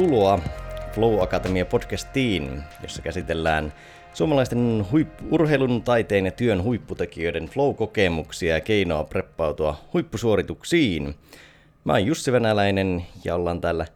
[0.00, 0.40] Tervetuloa
[0.92, 3.72] Flow Akatemia podcastiin, jossa käsitellään
[4.14, 11.14] suomalaisten huippu- urheilun, taiteen ja työn huipputekijöiden flow-kokemuksia ja keinoa preppautua huippusuorituksiin.
[11.84, 13.86] Mä oon Jussi Venäläinen ja ollaan täällä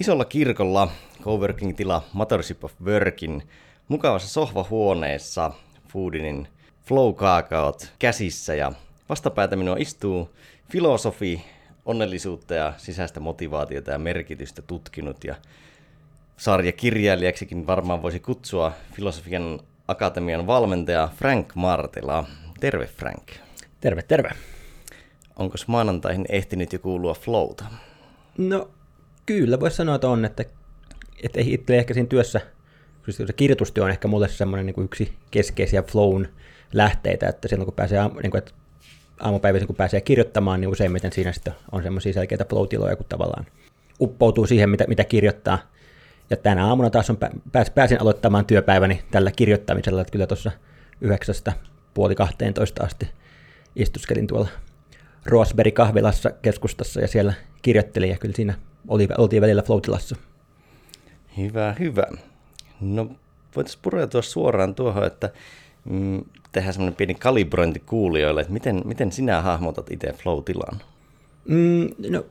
[0.00, 0.88] isolla kirkolla
[1.22, 3.42] coworking-tila Motorship of Workin
[3.88, 5.50] mukavassa sohvahuoneessa
[5.88, 6.48] Foodinin
[6.88, 8.72] flow-kaakaot käsissä ja
[9.08, 10.30] vastapäätä minua istuu
[10.70, 11.44] filosofi,
[11.84, 15.34] onnellisuutta ja sisäistä motivaatiota ja merkitystä tutkinut ja
[16.36, 22.24] sarjakirjailijaksikin varmaan voisi kutsua filosofian akatemian valmentaja Frank Martela.
[22.60, 23.30] Terve Frank.
[23.80, 24.30] Terve, terve.
[25.36, 27.64] Onko maanantaihin ehtinyt jo kuulua flowta?
[28.38, 28.70] No
[29.26, 30.44] kyllä, voisi sanoa, että on, että,
[31.22, 32.40] että itse ehkä siinä työssä,
[33.10, 36.28] se kirjoitustyö on ehkä mulle semmoinen niin kuin yksi keskeisiä flown
[36.72, 38.52] lähteitä, että silloin kun pääsee, niin kuin, että
[39.20, 43.46] aamupäivisin kun pääsee kirjoittamaan, niin useimmiten siinä sitten on semmoisia selkeitä flow-tiloja, kun tavallaan
[44.00, 45.58] uppoutuu siihen, mitä, mitä kirjoittaa.
[46.30, 47.18] Ja tänä aamuna taas on,
[47.52, 50.50] pääs, pääsin aloittamaan työpäiväni tällä kirjoittamisella, että kyllä tuossa
[51.00, 51.52] yhdeksästä
[51.94, 53.08] puoli 12 asti
[53.76, 54.48] istuskelin tuolla
[55.26, 57.32] Roosberry kahvilassa keskustassa ja siellä
[57.62, 58.54] kirjoittelin ja kyllä siinä
[58.88, 60.16] oli, oltiin välillä floatilassa.
[61.36, 62.06] Hyvä, hyvä.
[62.80, 63.10] No
[63.56, 65.30] voitaisiin pureutua suoraan tuohon, että
[65.84, 70.80] mm, tehdään semmoinen pieni kalibrointi kuulijoille, että miten, miten sinä hahmotat itse flow-tilan?
[71.48, 72.24] Mm, no,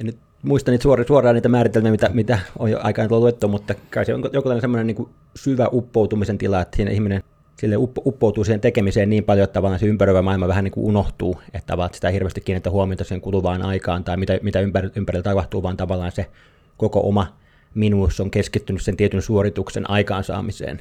[0.00, 3.74] en nyt muista niitä suoraan, suoraan niitä määritelmiä, mitä, mitä on jo aikaan luettu, mutta
[3.90, 7.22] kai se on joku semmoinen niin syvä uppoutumisen tila, että siinä ihminen
[7.58, 11.40] sille uppoutuu siihen tekemiseen niin paljon, että tavallaan se ympäröivä maailma vähän niin kuin unohtuu,
[11.46, 15.22] että tavallaan sitä ei hirveästi kiinnitä huomiota sen kuluvaan aikaan tai mitä, mitä ympär, ympärillä
[15.22, 16.26] tapahtuu, vaan tavallaan se
[16.76, 17.26] koko oma
[17.74, 20.80] minuus on keskittynyt sen tietyn suorituksen aikaansaamiseen.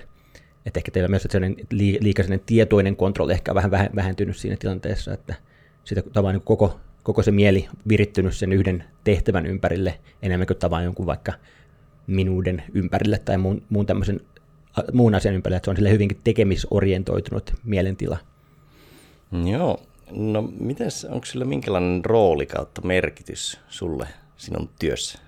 [0.65, 1.65] Että ehkä teillä myös sellainen
[2.01, 5.35] liikainen tietoinen kontrolli ehkä vähän vähentynyt siinä tilanteessa, että
[5.83, 10.85] sitä tavallaan niin koko, koko se mieli virittynyt sen yhden tehtävän ympärille enemmän kuin tavallaan
[10.85, 11.33] jonkun vaikka
[12.07, 14.19] minuuden ympärille tai muun, muun tämmöisen
[14.93, 18.17] muun asian ympärille, että se on sille hyvinkin tekemisorientoitunut mielentila.
[19.51, 24.07] Joo, no mites, onko sillä minkälainen rooli kautta merkitys sulle
[24.37, 25.19] sinun työssä?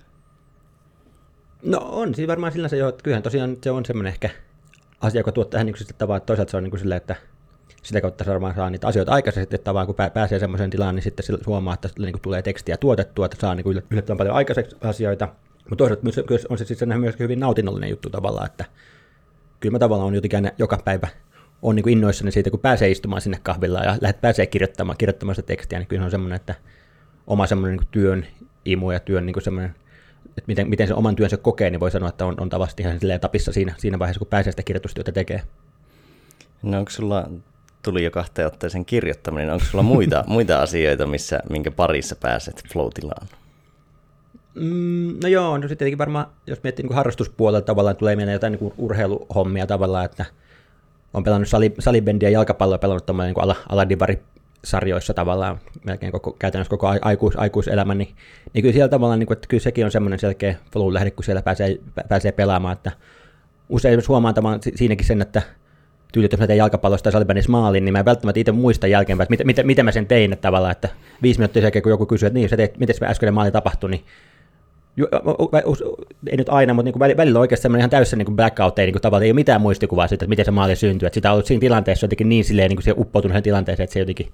[1.62, 4.30] No on siinä varmaan sillä se jo, että kyllähän tosiaan se on semmoinen ehkä
[5.06, 7.16] asia, joka tuottaa ihan niin tavalla, että toisaalta se on niin silleen, että
[7.82, 11.38] sitä kautta varmaan saa niitä asioita aikaiseksi, että tavallaan kun pääsee semmoiseen tilaan, niin sitten
[11.46, 15.28] huomaa, että niin tulee tekstiä tuotettua, että saa niin kuin yllättävän paljon aikaiseksi asioita.
[15.70, 18.64] Mutta toisaalta myös, on se sitten myös hyvin nautinnollinen juttu tavallaan, että
[19.60, 21.08] kyllä mä tavallaan on jotenkin aina joka päivä
[21.62, 25.46] on niin innoissani siitä, kun pääsee istumaan sinne kahvilla ja lähdet pääsee kirjoittamaan, kirjoittamaan sitä
[25.46, 26.54] tekstiä, niin kyllä on semmoinen, että
[27.26, 28.26] oma semmoinen niin työn
[28.64, 29.74] imu ja työn niin semmoinen
[30.38, 32.98] että miten, miten se oman työnsä kokee, niin voi sanoa, että on, on tavasti ihan
[33.20, 35.42] tapissa siinä, siinä vaiheessa, kun pääsee sitä kirjoitustyötä tekee.
[36.62, 37.30] No onko sulla,
[37.82, 42.88] tuli jo kahteen otteeseen kirjoittaminen, onko sulla muita, muita asioita, missä, minkä parissa pääset flow
[44.54, 48.52] Mm, no joo, no sitten tietenkin varmaan, jos miettii niin harrastuspuolella tavallaan, tulee mieleen jotain
[48.52, 50.24] niin urheiluhommia tavallaan, että
[51.14, 54.22] on pelannut sali, salibendiä ja jalkapalloa pelannut niin ala, aladivari
[54.64, 58.14] sarjoissa tavallaan melkein koko, käytännössä koko aikuis, aikuiselämä, niin,
[58.52, 61.24] niin kyllä siellä tavallaan, niin kuin, että kyllä sekin on semmoinen selkeä flow lähde, kun
[61.24, 62.92] siellä pääsee, pääsee pelaamaan, että
[63.68, 65.42] usein huomaan tavallaan siinäkin sen, että
[66.12, 69.24] tyyli, jos mä teen jalkapallosta tai salibändissä maalin, niin mä en välttämättä itse muista jälkeenpäin,
[69.24, 70.88] että miten, miten, miten mä sen tein, että tavallaan, että
[71.22, 73.50] viisi minuuttia sen jälkeen, kun joku kysyy, että niin, sä teet, miten se äskeinen maali
[73.50, 74.04] tapahtui, niin
[76.30, 79.02] ei nyt aina, mutta niin välillä oikeasti semmoinen ihan täysin niin blackout, ei niin kuin,
[79.02, 81.06] tavallaan ei ole mitään muistikuvaa siitä, että miten se maali syntyy.
[81.06, 84.00] Että sitä on ollut siinä tilanteessa jotenkin niin silleen niin kuin uppoutunut tilanteeseen, että se
[84.00, 84.28] jotenkin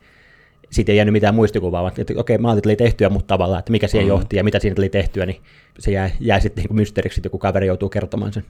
[0.70, 3.88] siitä ei jäänyt mitään muistikuvaa, vaan että okei, maalit oli tehtyä, mutta tavallaan, että mikä
[3.88, 4.08] siihen mm.
[4.08, 5.40] johti ja mitä siinä oli tehtyä, niin
[5.78, 8.44] se jää, jää sitten niin mysteeriksi, että joku kaveri joutuu kertomaan sen.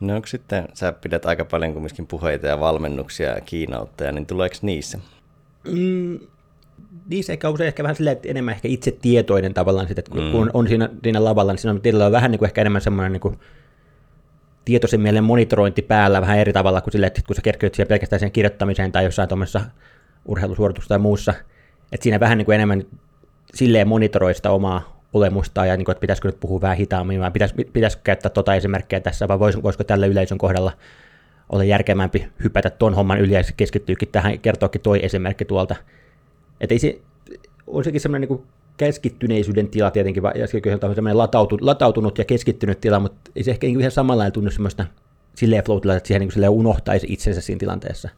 [0.00, 4.56] No onko sitten, sä pidät aika paljon kumminkin puheita ja valmennuksia ja kiinautteja, niin tuleeko
[4.62, 4.98] niissä?
[5.72, 6.18] Mm,
[7.08, 10.50] niissä ehkä usein ehkä vähän silleen, että enemmän ehkä itse tietoinen tavallaan, että kun, mm.
[10.54, 13.38] on siinä, siinä lavalla, niin siinä on vähän niin kuin ehkä enemmän semmoinen niin kuin
[14.64, 18.20] tietoisen mielen monitorointi päällä vähän eri tavalla kuin silleen, että kun sä kerkeät siellä pelkästään
[18.20, 19.60] sen kirjoittamiseen tai jossain tuommoisessa
[20.24, 21.34] urheilusuorituksessa tai muussa,
[21.92, 22.82] että siinä vähän niin kuin enemmän
[23.54, 27.30] silleen monitoroi sitä omaa olemusta ja niin kuin, että pitäisikö nyt puhua vähän hitaammin vai
[27.30, 30.72] pitäis, pitäisikö käyttää tota esimerkkiä tässä vai vois, voisiko tällä yleisön kohdalla
[31.48, 35.76] olla järkevämpi hypätä tuon homman yli ja keskittyykin tähän, kertoakin toi esimerkki tuolta.
[36.60, 37.00] Että ei se,
[37.66, 38.42] on sekin semmoinen niin
[38.76, 43.50] keskittyneisyyden tila tietenkin, ja se on semmoinen latautunut, latautunut ja keskittynyt tila, mutta ei se
[43.50, 44.86] ehkä niin ihan samalla tunnu semmoista
[45.34, 48.08] silleen flow että siihen niin unohtaisi itsensä siinä tilanteessa.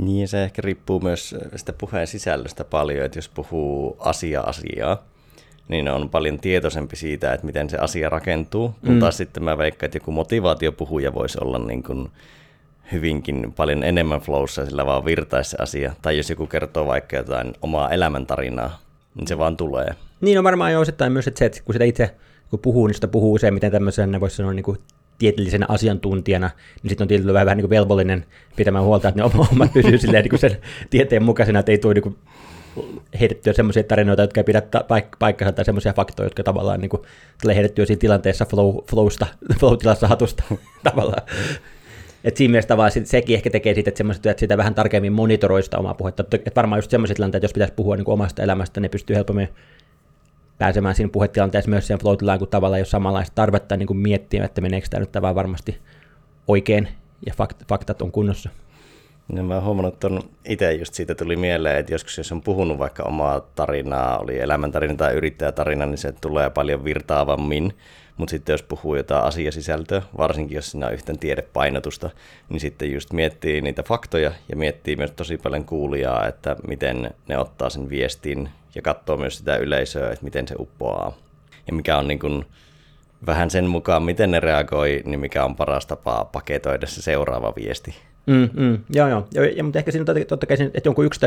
[0.00, 5.02] Niin, se ehkä riippuu myös sitä puheen sisällöstä paljon, että jos puhuu asia-asiaa,
[5.68, 9.00] niin on paljon tietoisempi siitä, että miten se asia rakentuu, kun mm.
[9.00, 12.10] taas sitten mä veikkaan, että joku motivaatiopuhuja voisi olla niin kuin
[12.92, 15.92] hyvinkin paljon enemmän flowssa, sillä vaan virtaisi se asia.
[16.02, 18.80] Tai jos joku kertoo vaikka jotain omaa elämäntarinaa,
[19.14, 19.88] niin se vaan tulee.
[20.20, 22.14] Niin on varmaan jo osittain myös että se, että kun sitä itse
[22.50, 24.78] kun puhuu, niin sitä puhuu useimmiten tämmöisen, voisi sanoa niin kuin
[25.20, 26.50] tieteellisenä asiantuntijana,
[26.82, 28.24] niin sitten on tietysti vähän, vähän niin kuin velvollinen
[28.56, 30.56] pitämään huolta, että ne omat pysyy silleen niin kuin sen
[30.90, 32.16] tieteen mukaisena, että ei tule niin kuin
[33.20, 37.02] heitettyä semmoisia tarinoita, jotka ei pidä paik- paikkansa, tai semmoisia faktoja, jotka tavallaan niin kuin,
[37.42, 39.26] tulee heitettyä siinä tilanteessa flow, flowsta,
[39.60, 40.42] flow-tilassa hatusta
[40.90, 41.22] tavallaan.
[42.24, 45.94] Et siinä mielessä tavallaan sekin ehkä tekee siitä, että, että sitä vähän tarkemmin monitoroista omaa
[45.94, 46.24] puhetta.
[46.32, 49.48] Että varmaan just semmoiset tilanteet, jos pitäisi puhua niin kuin omasta elämästä, ne pystyy helpommin
[50.60, 54.60] pääsemään siinä puhetilanteessa myös siihen flow kun tavallaan ole samanlaista tarvetta niin kuin miettiä, että
[54.60, 55.78] meneekö tämä nyt tämä varmasti
[56.48, 56.88] oikein
[57.26, 58.50] ja fakt, faktat on kunnossa.
[59.32, 60.08] No mä oon huomannut, että
[60.44, 64.94] itse just siitä tuli mieleen, että joskus jos on puhunut vaikka omaa tarinaa, oli elämäntarina
[64.94, 67.72] tai yrittäjätarina, niin se tulee paljon virtaavammin.
[68.16, 72.10] Mutta sitten jos puhuu jotain asiasisältöä, varsinkin jos siinä on yhtään tiedepainotusta,
[72.48, 77.38] niin sitten just miettii niitä faktoja ja miettii myös tosi paljon kuulijaa, että miten ne
[77.38, 81.16] ottaa sen viestin ja katsoo myös sitä yleisöä, että miten se uppoaa.
[81.66, 82.44] Ja mikä on niin kuin
[83.26, 87.94] vähän sen mukaan, miten ne reagoi, niin mikä on paras tapa paketoida se seuraava viesti.
[88.26, 89.28] Mm, mm, joo, joo.
[89.34, 91.20] Ja, ja, mutta ehkä siinä totta kai, että jonkun yksi,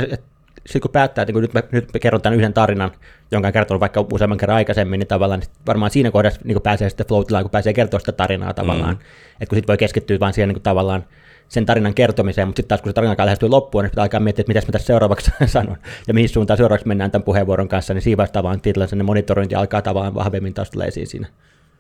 [0.66, 2.92] sitten kun päättää, että kun nyt, mä, nyt mä kerron tämän yhden tarinan,
[3.32, 6.90] jonka on kertonut vaikka useamman kerran aikaisemmin, niin tavallaan niin varmaan siinä kohdassa niin pääsee
[6.90, 8.96] sitten flow kun pääsee kertoa sitä tarinaa tavallaan.
[8.96, 9.02] Mm.
[9.32, 11.06] Että kun sitten voi keskittyä vain siihen niin kuin tavallaan
[11.50, 14.20] sen tarinan kertomiseen, mutta sitten taas kun se tarina alkaa lähestyä loppuun, niin pitää alkaa
[14.20, 17.94] miettiä, että mitä mä tässä seuraavaksi sanon ja mihin suuntaan seuraavaksi mennään tämän puheenvuoron kanssa,
[17.94, 21.28] niin siinä vaiheessa tavallaan sen monitorointi alkaa tavallaan vahvemmin taas tulee esiin siinä.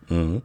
[0.09, 0.42] Mm-hmm.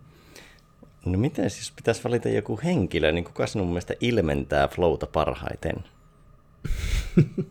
[1.07, 5.75] No miten siis pitäisi valita joku henkilö, niin kuka sinun mielestä ilmentää flowta parhaiten?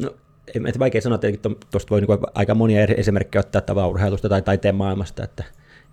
[0.00, 0.14] no,
[0.54, 4.42] en vaikea sanoa, että tuosta voi niin aika monia eri esimerkkejä ottaa tavallaan urheilusta tai
[4.42, 5.44] taiteen maailmasta, että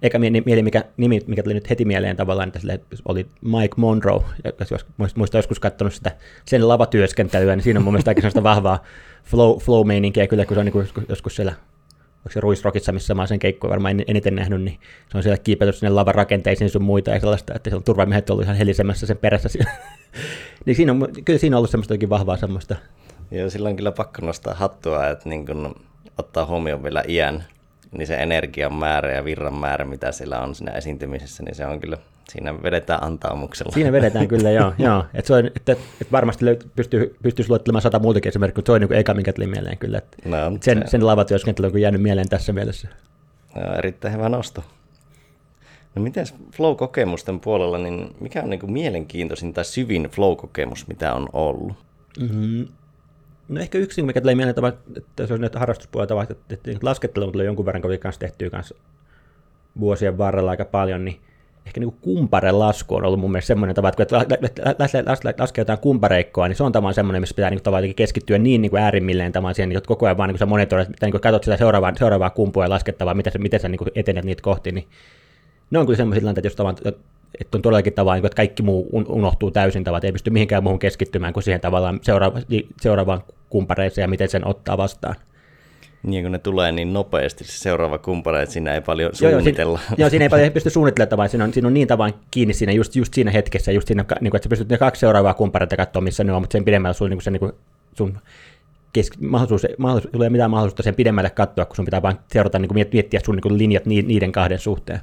[0.02, 4.22] eka mieli, mikä, nimi, mikä tuli nyt heti mieleen tavallaan, että oli Mike Monroe,
[4.72, 6.12] jos muista joskus katsonut sitä
[6.46, 8.84] sen lavatyöskentelyä, niin siinä on mun mielestä aika sellaista vahvaa
[9.24, 11.54] flow, flow-meininkiä kyllä, kun se on niin kuin joskus siellä
[12.20, 14.80] onko se Ruisrockissa, missä mä sen keikkoja varmaan eniten nähnyt, niin
[15.12, 18.30] se on siellä kiipeyty sinne lavan rakenteisiin sun muita ja sellaista, että se on turvamiehet
[18.30, 19.50] ollut ihan helisemässä sen perässä.
[20.66, 22.76] niin siinä on, kyllä siinä on ollut semmoista vahvaa semmoista.
[23.32, 25.76] Joo, silloin kyllä pakko nostaa hattua, että niin kun
[26.18, 27.46] ottaa huomioon vielä iän,
[27.92, 31.80] niin se energian määrä ja virran määrä, mitä siellä on siinä esiintymisessä, niin se on
[31.80, 31.98] kyllä,
[32.30, 33.72] siinä vedetään antaumuksella.
[33.72, 34.74] Siinä vedetään kyllä, joo.
[34.78, 35.06] joo.
[35.14, 38.74] Et se on, että, että varmasti löyt, pystyy, pystyisi luettelemaan sata muutakin esimerkkiä, mutta se
[38.74, 39.98] on niin eka, mikä tuli mieleen kyllä.
[39.98, 40.88] Että no, sen, se...
[40.88, 42.88] sen lavatyöskentely on jäänyt mieleen tässä mielessä.
[43.56, 44.64] Joo, erittäin hyvä nosto.
[45.96, 51.30] No miten flow-kokemusten puolella, niin mikä on niin kuin mielenkiintoisin tai syvin flow-kokemus, mitä on
[51.34, 51.74] ollut?
[52.20, 52.68] Mm-hmm.
[53.50, 54.56] No ehkä yksi, mikä tulee mieleen,
[54.98, 58.76] että se on nyt harrastuspuolelta, että, että laskettelu tulee jonkun verran, kun kanssa tehtyä kanssa
[59.80, 61.20] vuosien varrella aika paljon, niin
[61.66, 64.18] ehkä niin kumparen lasku on ollut mun mielestä semmoinen tapa, että kun
[65.38, 68.70] laskee jotain kumpareikkoa, niin se on tavallaan semmoinen, missä pitää niin tavallaan keskittyä niin, niin
[68.70, 71.96] kuin äärimmilleen tavallaan siihen, että koko ajan vaan niin sä että niin katsot sitä seuraavaa,
[71.96, 74.88] seuraavaa kumpua ja laskettavaa, miten sä, miten sä niin etenet niitä kohti, niin
[75.72, 76.94] ne on kyllä semmoisia tilanteita, jos tavallaan
[77.42, 81.34] että on todellakin tavallaan, että kaikki muu unohtuu täysin tavallaan, ei pysty mihinkään muuhun keskittymään
[81.34, 82.40] kuin siihen tavallaan seuraava,
[82.82, 85.16] seuraavaan kumpareeseen ja miten sen ottaa vastaan.
[86.04, 89.80] Niin, kun ne tulee niin nopeasti, se seuraava kumppari, että siinä ei paljon suunnitella.
[89.80, 92.54] Joo, siinä, joo, siinä ei paljon pysty suunnittelemaan, siinä on, siinä on niin tavan kiinni
[92.54, 95.34] siinä just, just siinä hetkessä, just siinä, niin kuin, että sä pystyt ne kaksi seuraavaa
[95.34, 97.52] kumppareita katsoa, missä ne on, mutta sen pidemmällä sun, niin se, niin kuin,
[97.98, 98.18] sun
[98.94, 102.60] keski, mahdollisuus, mahdollisuus, ei ole mitään mahdollisuutta sen pidemmälle katsoa, kun sun pitää vain seurata,
[102.60, 105.00] niin kuin, miettiä sun niin kuin, linjat niiden kahden suhteen.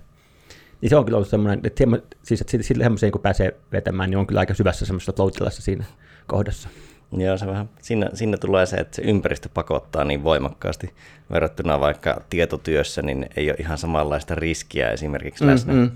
[0.81, 1.85] Niin se on kyllä ollut semmoinen, että,
[2.23, 5.85] siis, että sille semmoiseen kun pääsee vetämään, niin on kyllä aika syvässä semmoista flow siinä
[6.27, 6.69] kohdassa.
[7.13, 10.91] Joo, se vähän, sinne, sinne tulee se, että se ympäristö pakottaa niin voimakkaasti
[11.33, 15.73] verrattuna vaikka tietotyössä, niin ei ole ihan samanlaista riskiä esimerkiksi mm, läsnä.
[15.73, 15.91] Mm.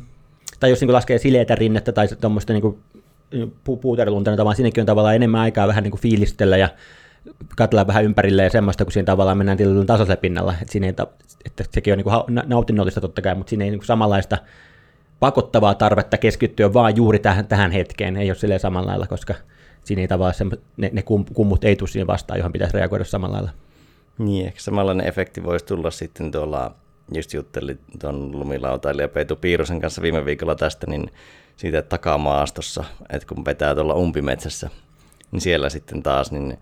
[0.60, 2.78] Tai jos niin laskee sileitä rinnettä tai tuommoista niin
[3.68, 6.68] pu- puuterilunta, niin tavallaan siinäkin on tavallaan enemmän aikaa vähän niin kuin fiilistellä ja
[7.56, 10.54] katsella vähän ympärille ja semmoista, kun siinä tavallaan mennään tietyllä tasoisella pinnalla.
[10.60, 10.94] Että, siinä ei,
[11.44, 12.14] että sekin on niin kuin
[12.46, 14.38] nautinnollista totta kai, mutta siinä ei niin kuin samanlaista
[15.20, 19.34] pakottavaa tarvetta keskittyä vaan juuri tähän, tähän hetkeen, ei ole silleen samalla lailla, koska
[19.84, 21.02] siinä ei tavallaan ne, ne
[21.34, 23.50] kummut ei tule siihen vastaan, johon pitäisi reagoida samalla lailla.
[24.18, 26.74] Niin, ehkä samanlainen efekti voisi tulla sitten tuolla,
[27.14, 31.10] just juttelin tuon lumilautailija Peetu Piirosen kanssa viime viikolla tästä, niin
[31.56, 34.70] siitä takamaastossa, että kun vetää tuolla umpimetsässä,
[35.32, 36.58] niin siellä sitten taas, niin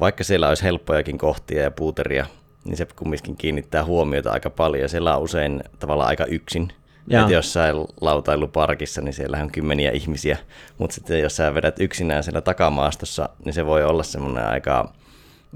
[0.00, 2.26] vaikka siellä olisi helppojakin kohtia ja puuteria,
[2.64, 4.88] niin se kumminkin kiinnittää huomiota aika paljon.
[4.88, 6.72] Siellä on usein tavallaan aika yksin,
[7.10, 10.38] että jossain lautailuparkissa, niin siellä on kymmeniä ihmisiä,
[10.78, 14.92] mutta sitten jos sä vedät yksinään siellä takamaastossa, niin se voi olla semmoinen aika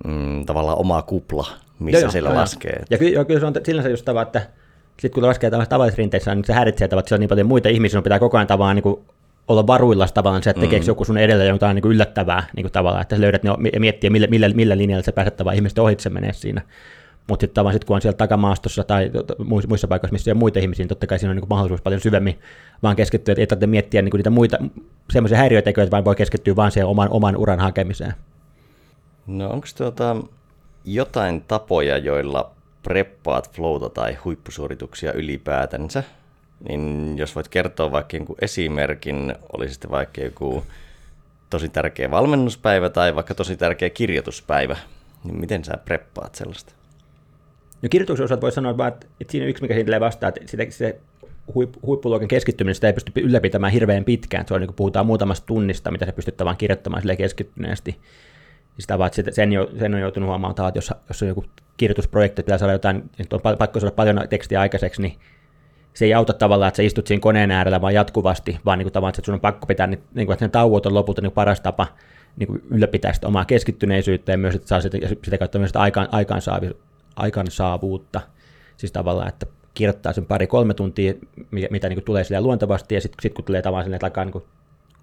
[0.05, 1.47] mm, tavallaan oma kupla,
[1.79, 2.83] missä joo, siellä joo, laskee.
[2.91, 4.47] Ja kyllä, kyllä se on sillänsä just tava, että
[5.01, 7.99] sitten kun laskee tavallisessa rinteissä, niin se häiritsee että siellä on niin paljon muita ihmisiä,
[7.99, 8.97] on pitää koko ajan tavallaan niin
[9.49, 10.89] olla varuilla tavallaan se, että tekeekö mm.
[10.89, 13.81] joku sun edellä jotain niin kuin yllättävää niin kuin tavallaan, että sä löydät ne ja
[13.81, 16.63] miettiä, millä, millä, millä linjalla sä pääset tavallaan ihmisten ohitse menee siinä.
[17.31, 19.11] Mutta sitten tavallaan sit, kun on siellä takamaastossa tai
[19.69, 22.39] muissa paikoissa, missä on muita ihmisiä, niin totta kai siinä on niin mahdollisuus paljon syvemmin
[22.83, 24.59] vaan keskittyä, että ei tarvitse miettiä niin niitä muita
[25.11, 28.15] semmoisia häiriötekijöitä, vaan voi keskittyä vaan siihen oman, oman uran hakemiseen.
[29.27, 30.17] No onko tuota
[30.85, 32.51] jotain tapoja, joilla
[32.83, 36.05] preppaat flowta tai huippusuorituksia ylipäätänsä?
[36.69, 40.65] Niin jos voit kertoa vaikka jonkun esimerkin, olisi sitten vaikka joku
[41.51, 44.77] tosi tärkeä valmennuspäivä tai vaikka tosi tärkeä kirjoituspäivä,
[45.25, 46.80] niin miten sä preppaat sellaista?
[47.83, 51.01] No kirjoituksen osalta voi sanoa vaan, että siinä yksi, mikä siinä vastaa, että sitä, se
[51.87, 54.47] huippuluokan keskittyminen sitä ei pysty ylläpitämään hirveän pitkään.
[54.49, 57.97] Se on niin kuin puhutaan muutamasta tunnista, mitä se pystyt vaan kirjoittamaan sille keskittyneesti.
[58.79, 61.45] Sitä vaan, että sen, jo, sen on joutunut huomaamaan, että jos, jos on joku
[61.77, 65.15] kirjoitusprojekti, että pitää saada jotain, että on pakko saada paljon tekstiä aikaiseksi, niin
[65.95, 68.93] se ei auta tavallaan, että sä istut siinä koneen äärellä vaan jatkuvasti, vaan niin kuin
[68.93, 71.33] tavallaan, että sun on pakko pitää, niin, niin kuin, että ne tauot on lopulta niin
[71.33, 71.87] paras tapa
[72.37, 75.81] niin kuin ylläpitää sitä omaa keskittyneisyyttä ja myös, että saa sitä, sitä kautta myös sitä
[75.81, 76.09] aikaan,
[77.21, 78.21] aikaansaavuutta.
[78.77, 81.15] Siis tavallaan, että kirjoittaa sen pari-kolme tuntia,
[81.51, 84.25] mitä niin kuin tulee sille luontevasti, ja sitten sit, kun tulee tavallaan sinne, että alkaa
[84.25, 84.43] niin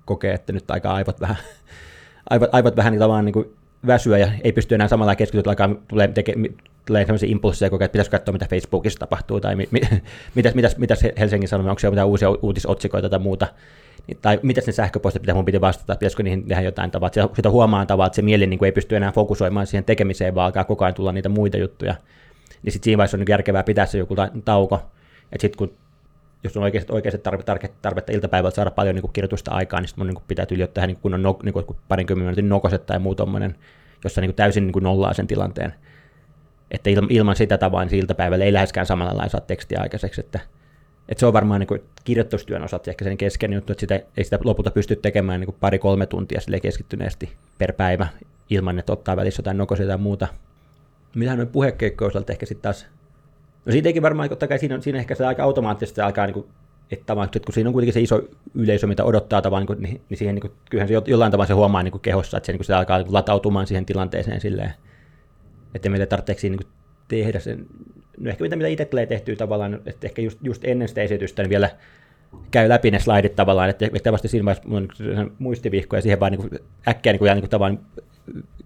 [0.05, 1.38] kokea, että nyt aika aivot vähän,
[2.29, 3.57] aivot, aivot vähän niin tavallaan niin kuin
[3.88, 6.33] väsyä ja ei pysty enää samalla keskittyä, alkaa tulee, teke,
[6.86, 9.81] tulee sellaisia impulsseja että pitäisi katsoa, mitä Facebookissa tapahtuu, tai mi, mi,
[10.36, 13.47] mitäs, mitäs, mitäs Helsingin Sanomia, onko siellä mitään uusia uutisotsikoita tai muuta,
[14.22, 17.30] tai mitäs ne sähköpostit, mitä mun piti vastata, pitäisikö niihin tehdä jotain tavalla.
[17.36, 20.46] Sitä huomaa tavalla, että se mieli niin kuin ei pysty enää fokusoimaan siihen tekemiseen, vaan
[20.46, 21.96] alkaa koko ajan tulla niitä muita juttuja.
[22.64, 24.76] Niin sitten siinä vaiheessa on niin järkevää pitää se joku tauko.
[25.32, 25.78] Että sitten kun
[26.44, 29.88] jos on oikeasti, oikeasti tarve, tarve, tarvetta iltapäivältä saada paljon niin kuin kirjoitusta aikaa, niin
[29.88, 33.00] sitten mun niin pitää tyyli tähän niin kunnon no, niin kuin parinkymmenen minuutin nokoset tai
[33.00, 33.56] muu tommonen,
[34.04, 35.74] jossa niin kuin täysin niin kuin nollaa sen tilanteen.
[36.72, 40.22] Että ilman sitä tavaa niin iltapäivällä ei läheskään samalla lailla saa tekstiä aikaiseksi.
[40.22, 40.40] Että,
[41.10, 44.24] että se on varmaan niin kuin kirjoitustyön osalta ehkä sen kesken juttu, että sitä, ei
[44.24, 48.08] sitä lopulta pysty tekemään niin kuin pari-kolme tuntia sille keskittyneesti per päivä
[48.50, 50.28] ilman, että ottaa välissä jotain nokosia tai muuta.
[51.16, 52.88] Mitähän noin puhekeikkojen osalta ehkä sitten taas
[53.68, 56.46] No siitäkin varmaan, totta kai siinä, siinä ehkä se aika automaattisesti alkaa, niin kuin,
[56.92, 58.22] että kun siinä on kuitenkin se iso
[58.56, 61.54] yleisö, mitä odottaa tavallaan, niin, niin, niin siihen, niin kuin, kyllähän se jollain tavalla se
[61.54, 64.74] huomaa niin kuin kehossa, että se, niin kuin, se alkaa niin latautumaan siihen tilanteeseen silleen,
[65.76, 66.74] että meidän tarvitseeko siinä niin kuin,
[67.08, 67.66] tehdä sen,
[68.19, 71.41] no ehkä mitä, mitä itse tulee tehtyä tavallaan, että ehkä just, just ennen sitä esitystä
[71.41, 71.69] niin vielä
[72.51, 74.69] käy läpi ne slaidit tavallaan, että ehkä vasta siinä vaiheessa
[75.21, 77.79] on muistivihko ja siihen vaan niin äkkiä niin kuin, niin kuin, tavallaan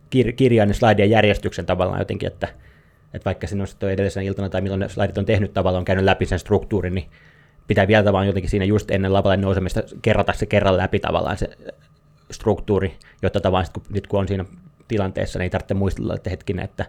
[0.10, 2.48] kir, kirjaan ne slaidien järjestyksen tavallaan jotenkin, että
[3.14, 6.06] että vaikka sinne on edellisenä iltana tai milloin ne slaidit on tehnyt tavallaan, on käynyt
[6.06, 7.10] läpi sen struktuurin, niin
[7.68, 11.50] pitää vielä tavallaan jotenkin siinä just ennen lavalle nousemista kerrata se kerran läpi tavallaan se
[12.32, 14.46] struktuuri, jotta tavallaan sit, kun, nyt kun on siinä
[14.88, 16.86] tilanteessa, niin ei tarvitse muistella, että hetkinen, että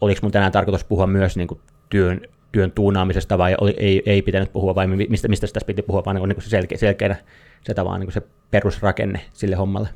[0.00, 2.20] oliko mun tänään tarkoitus puhua myös niin kuin työn,
[2.52, 6.16] työn tuunaamisesta vai oli, ei, ei pitänyt puhua vai mistä, mistä tässä piti puhua, vaan
[6.16, 7.16] niin kuin se selkeä, selkeänä
[7.64, 9.88] se tavallaan niin kuin se perusrakenne sille hommalle.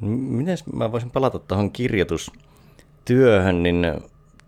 [0.00, 2.30] Miten mä voisin palata tuohon kirjoitus
[3.04, 3.86] työhön, niin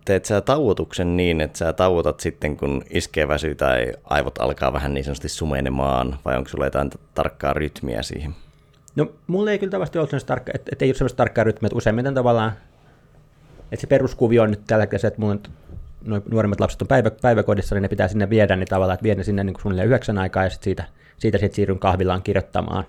[0.04, 4.94] teet sä tauotuksen niin, että sä tauotat sitten, kun iskee väsy tai aivot alkaa vähän
[4.94, 8.34] niin sanotusti sumenemaan, vai onko sulla jotain tarkkaa rytmiä siihen?
[8.96, 11.66] No, mulla ei kyllä tavasti ole sellaista tarkkaa, että, että ei ole sellaista tarkkaa rytmiä,
[11.66, 12.52] että useimmiten tavallaan,
[13.72, 15.40] että se peruskuvio on nyt tällä hetkellä se, että mun
[16.04, 19.22] noin nuoremmat lapset on päivä, päiväkodissa, niin ne pitää sinne viedä, niin tavallaan, että viedä
[19.22, 20.84] sinne niin kuin suunnilleen yhdeksän aikaa, ja sitten siitä,
[21.18, 22.84] siitä sit siirryn kahvilaan kirjoittamaan.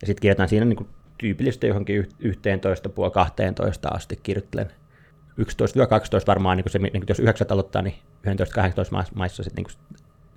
[0.00, 4.70] Ja sitten kirjoitan siinä niin kuin tyypillisesti johonkin 11, puoli 12 asti kirjoittelen
[5.40, 5.44] 11-12
[6.26, 7.94] varmaan, niin se, niin jos 9 aloittaa, niin
[8.26, 8.30] 11-18
[9.14, 9.76] maissa sitten niin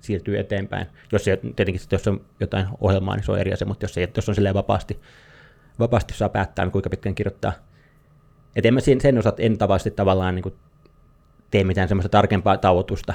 [0.00, 0.86] siirtyy eteenpäin.
[1.12, 4.08] Jos se, tietenkin jos on jotain ohjelmaa, niin se on eri asia, mutta jos, se,
[4.16, 5.00] jos on silleen vapaasti,
[5.78, 7.52] vapaasti saa päättää, niin kuinka pitkään kirjoittaa.
[8.56, 10.54] Et en mä sen, sen osat en tavallisesti tavallaan niin
[11.50, 13.14] tee mitään semmoista tarkempaa tauotusta.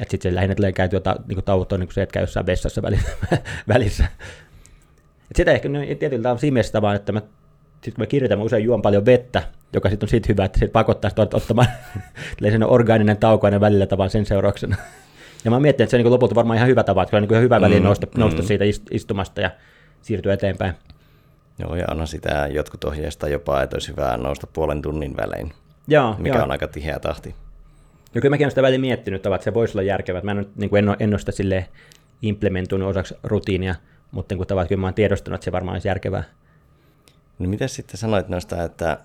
[0.00, 2.82] Että sitten se lähinnä tulee käytyä ta, niin tauottua niin se, että käy jossain vessassa
[3.68, 4.04] välissä.
[5.30, 7.22] Et sitä ehkä no, tietyllä tavalla siinä mielessä tavalla, että mä
[7.80, 10.58] sitten kun mä kirjoitan, mä usein juon paljon vettä, joka sitten on siitä hyvä, että
[10.58, 11.68] se pakottaa sitä ottamaan
[12.42, 14.76] sen orgaaninen tauko aina välillä tavan sen seurauksena.
[15.44, 17.30] Ja mä mietin, että se on niin lopulta varmaan ihan hyvä tapa, että on niin
[17.30, 18.20] ihan hyvä väli mm, nousta, mm.
[18.20, 19.50] nousta siitä istumasta ja
[20.02, 20.74] siirtyä eteenpäin.
[21.60, 25.52] Joo, ja anna sitä jotkut ohjeista jopa, että olisi hyvä nousta puolen tunnin välein,
[25.88, 26.44] joo, mikä joo.
[26.44, 27.34] on aika tiheä tahti.
[28.14, 30.22] Ja kyllä mäkin olen sitä väliin miettinyt, että se voisi olla järkevää.
[30.22, 31.62] Mä en, niin kuin en, ole, en ole sitä
[32.22, 33.74] implementoinut osaksi rutiinia,
[34.10, 36.24] mutta kun tavat, kyllä mä olen tiedostanut, että se varmaan olisi järkevää.
[37.38, 38.98] No miten sitten sanoit noista, että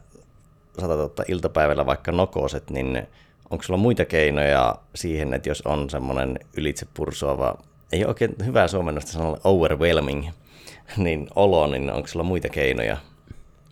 [0.80, 3.08] saatat ottaa iltapäivällä vaikka nokoset, niin
[3.50, 7.58] onko sulla muita keinoja siihen, että jos on semmoinen ylitse pursuava,
[7.92, 10.28] ei oikein hyvää suomennosta sanoa overwhelming,
[10.98, 12.98] niin olo, niin onko sulla muita keinoja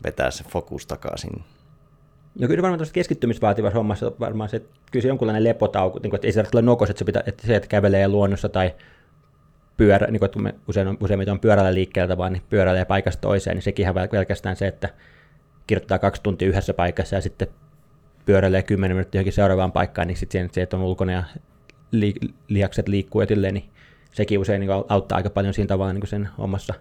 [0.04, 1.44] vetää se fokus takaisin?
[2.40, 6.28] No kyllä varmaan tuossa keskittymisvaativassa hommassa varmaan se, kyllä se jonkunlainen lepotauko, niin kuin, että
[6.28, 8.74] ei se ole nokos, että se, pitää, että se, että kävelee luonnossa tai
[9.78, 13.56] pyörä, niin kun me usein on, useimmiten on pyörällä liikkeeltä vaan, niin pyöräilee paikasta toiseen,
[13.56, 14.90] niin sekin pelkästään se, että
[15.68, 17.48] kirjoittaa kaksi tuntia yhdessä paikassa ja sitten
[18.26, 21.24] pyöräilee kymmenen minuuttia johonkin seuraavaan paikkaan, niin sitten se, että on ulkona ja
[21.92, 22.14] li,
[22.48, 23.70] lihakset liikkuu etilleen, niin
[24.12, 26.74] sekin usein niin auttaa aika paljon siinä tavalla niin sen omassa.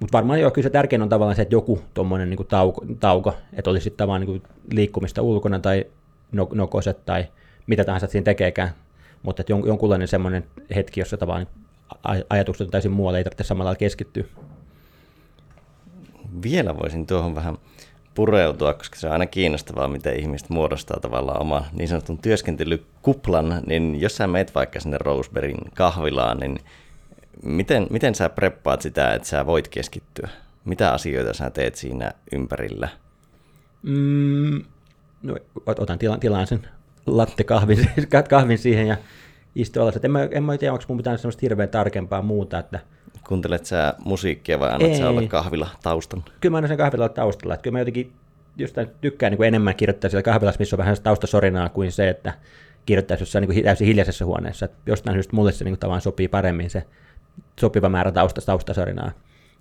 [0.00, 3.34] Mutta varmaan joo, kyllä se tärkein on tavallaan se, että joku tuommoinen niin tauko, tauko,
[3.52, 5.86] että olisi sitten tavallaan niin liikkumista ulkona tai
[6.52, 7.26] nokoset tai
[7.66, 8.70] mitä tahansa siinä tekeekään,
[9.22, 11.46] mutta että jonkunlainen semmoinen hetki, jossa tavallaan
[12.30, 14.24] ajatukset on täysin muualle, ei tarvitse samalla keskittyä.
[16.42, 17.58] Vielä voisin tuohon vähän
[18.14, 24.00] pureutua, koska se on aina kiinnostavaa, miten ihmiset muodostaa tavallaan oma niin sanotun työskentelykuplan, niin
[24.00, 26.58] jos sä meet vaikka sinne Roseberryn kahvilaan, niin
[27.42, 30.28] miten, miten sä preppaat sitä, että sä voit keskittyä?
[30.64, 32.88] Mitä asioita sä teet siinä ympärillä?
[33.82, 34.64] Mm,
[35.22, 35.36] no,
[35.66, 36.68] otan tilan, tilaan sen
[37.06, 37.44] latte
[38.30, 38.96] kahvin, siihen ja
[39.54, 39.98] istun alas.
[40.02, 42.80] En mä, en mä tiedä, onko mun pitää semmoista hirveän tarkempaa muuta, että
[43.28, 46.24] Kuuntelet sä musiikkia vai annat sä olla kahvila taustan?
[46.40, 47.54] Kyllä mä annan sen kahvilla taustalla.
[47.54, 48.12] Että kyllä mä jotenkin
[48.56, 52.34] jostain tykkään niin kuin enemmän kirjoittaa siellä kahvilassa, missä on vähän taustasorinaa kuin se, että
[52.86, 54.64] kirjoittaisi jossain niin kuin täysin hiljaisessa huoneessa.
[54.64, 56.84] Että jostain syystä mulle se niin kuin, sopii paremmin se
[57.60, 59.12] sopiva määrä tausta, taustasorinaa.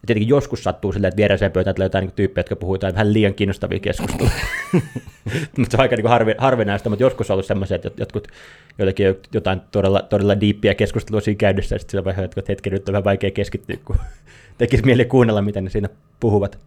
[0.03, 2.93] Ja tietenkin joskus sattuu silleen, että vieressä pöytään tulee jotain niin tyyppejä, jotka puhuu jotain
[2.93, 4.31] vähän liian kiinnostavia keskusteluja.
[5.57, 8.27] mutta se on aika niin harvi, harvinaista, mutta joskus on ollut semmoisia, että jotkut
[8.77, 12.89] joillekin jotain todella, todella diippiä keskustelua siinä käydessä, ja sitten sillä vaiheessa, että hetken nyt
[12.89, 13.95] on vähän vaikea keskittyä, kun
[14.57, 15.89] tekisi mieli kuunnella, mitä ne siinä
[16.19, 16.59] puhuvat.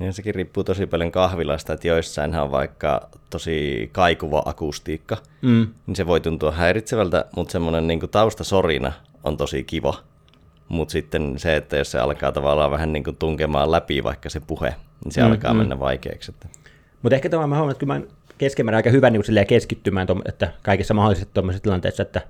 [0.00, 5.66] Ja sekin riippuu tosi paljon kahvilasta, että joissain on vaikka tosi kaikuva akustiikka, mm.
[5.86, 8.92] niin se voi tuntua häiritsevältä, mutta semmoinen niin taustasorina
[9.24, 9.94] on tosi kiva.
[10.68, 14.40] Mutta sitten se, että jos se alkaa tavallaan vähän niin kuin tunkemaan läpi vaikka se
[14.40, 15.58] puhe, niin se mm, alkaa mm.
[15.58, 16.32] mennä vaikeaksi.
[16.32, 16.48] Että.
[17.02, 18.00] Mutta ehkä tämä mä huomaan, että kyllä mä
[18.38, 22.20] keskimäärin aika hyvä niin keskittymään, että kaikissa mahdollisissa tuommoisissa tilanteissa, että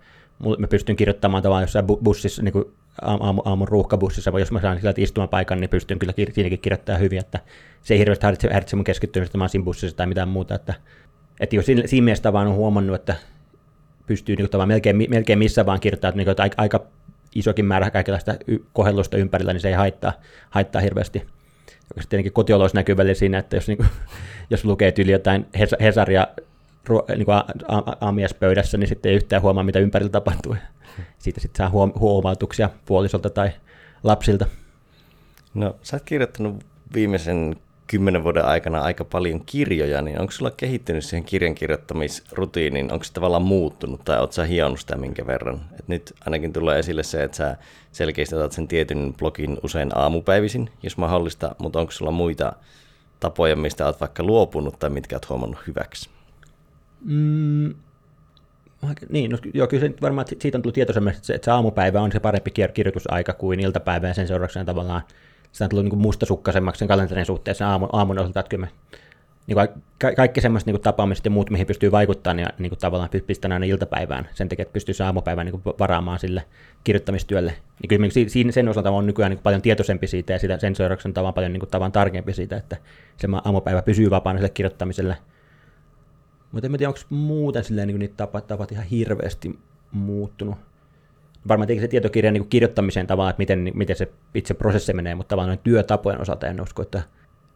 [0.58, 2.64] mä pystyn kirjoittamaan tavallaan jossain bussissa, niin kuin
[3.02, 7.18] aamu, aamun ruuhkabussissa, vai jos mä saan sieltä istumapaikan, niin pystyn kyllä siinäkin kirjoittamaan hyvin,
[7.18, 7.38] että
[7.82, 10.74] se ei hirveästi häiritse, häiritse mun keskittymistä, että mä siinä bussissa tai mitään muuta, että,
[11.40, 13.16] että jos siinä, siinä mielessä vaan on huomannut, että
[14.06, 16.95] pystyy niin kuin, melkein, melkein missä vaan kirjoittamaan, että, niin kuin, että aika, aika
[17.38, 18.34] isokin määrä kaikenlaista
[18.72, 20.12] kohellusta ympärillä, niin se ei haittaa,
[20.50, 21.18] haittaa hirveästi.
[21.68, 23.88] Joka tietenkin kotiolous näkyy välillä siinä, että jos, niin kuin,
[24.50, 25.46] jos lukee tyyli jotain
[25.80, 26.26] Hesaria
[27.16, 27.36] niin kuin
[28.00, 30.56] aamiaspöydässä, niin sitten ei yhtään huomaa, mitä ympärillä tapahtuu.
[31.18, 33.50] Siitä sitten saa huom- huomautuksia puolisolta tai
[34.02, 34.46] lapsilta.
[35.54, 41.04] No, sä oot kirjoittanut viimeisen kymmenen vuoden aikana aika paljon kirjoja, niin onko sulla kehittynyt
[41.04, 45.60] siihen kirjan kirjoittamisrutiiniin, onko se tavallaan muuttunut tai oot sä hionut sitä minkä verran?
[45.78, 47.56] Et nyt ainakin tulee esille se, että sä
[47.92, 52.52] selkeästi otat sen tietyn blogin usein aamupäivisin, jos mahdollista, mutta onko sulla muita
[53.20, 56.10] tapoja, mistä oot vaikka luopunut tai mitkä oot huomannut hyväksi?
[57.04, 57.74] Mm,
[59.08, 62.12] niin, no, joo, kyllä se varmaan siitä on tullut tietoisemmin, että että se aamupäivä on
[62.12, 65.02] se parempi kirjoitusaika kuin iltapäivä ja sen seurauksena tavallaan
[65.56, 68.68] sitä on tullut niin mustasukkaisemmaksi sen kalenterin suhteessa aamun, aamun osalta, että kyllä me,
[69.46, 72.78] niin kuin ka- kaikki semmoiset niin tapaamiset ja muut, mihin pystyy vaikuttamaan, ja niin kuin
[72.78, 76.44] tavallaan pistän aina iltapäivään sen takia, että pystyy aamupäivään niin varaamaan sille
[76.84, 77.54] kirjoittamistyölle.
[77.82, 81.12] Niin kyllä siinä, sen osalta on nykyään niin paljon tietoisempi siitä, ja sitä, sen seurauksena
[81.12, 82.76] tavan paljon niin kuin, tavan tarkempi siitä, että
[83.16, 85.16] se aamupäivä pysyy vapaana sille kirjoittamiselle.
[86.52, 89.58] Mutta en tiedä, onko muuten silleen, niin niitä tapat, tapat ihan hirveästi
[89.92, 90.56] muuttunut
[91.48, 95.48] varmaan se tietokirjan niin kirjoittamiseen tavallaan, että miten, miten se itse prosessi menee, mutta tavallaan
[95.48, 96.98] noin työtapojen osalta en usko, että,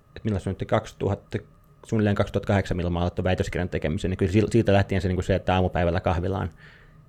[0.06, 1.38] että millä se nyt 2000,
[1.86, 5.54] suunnilleen 2008, milloin mä aloitin väitöskirjan tekemisen, niin kyllä siitä lähtien se, niin se että
[5.54, 6.50] aamupäivällä kahvilaan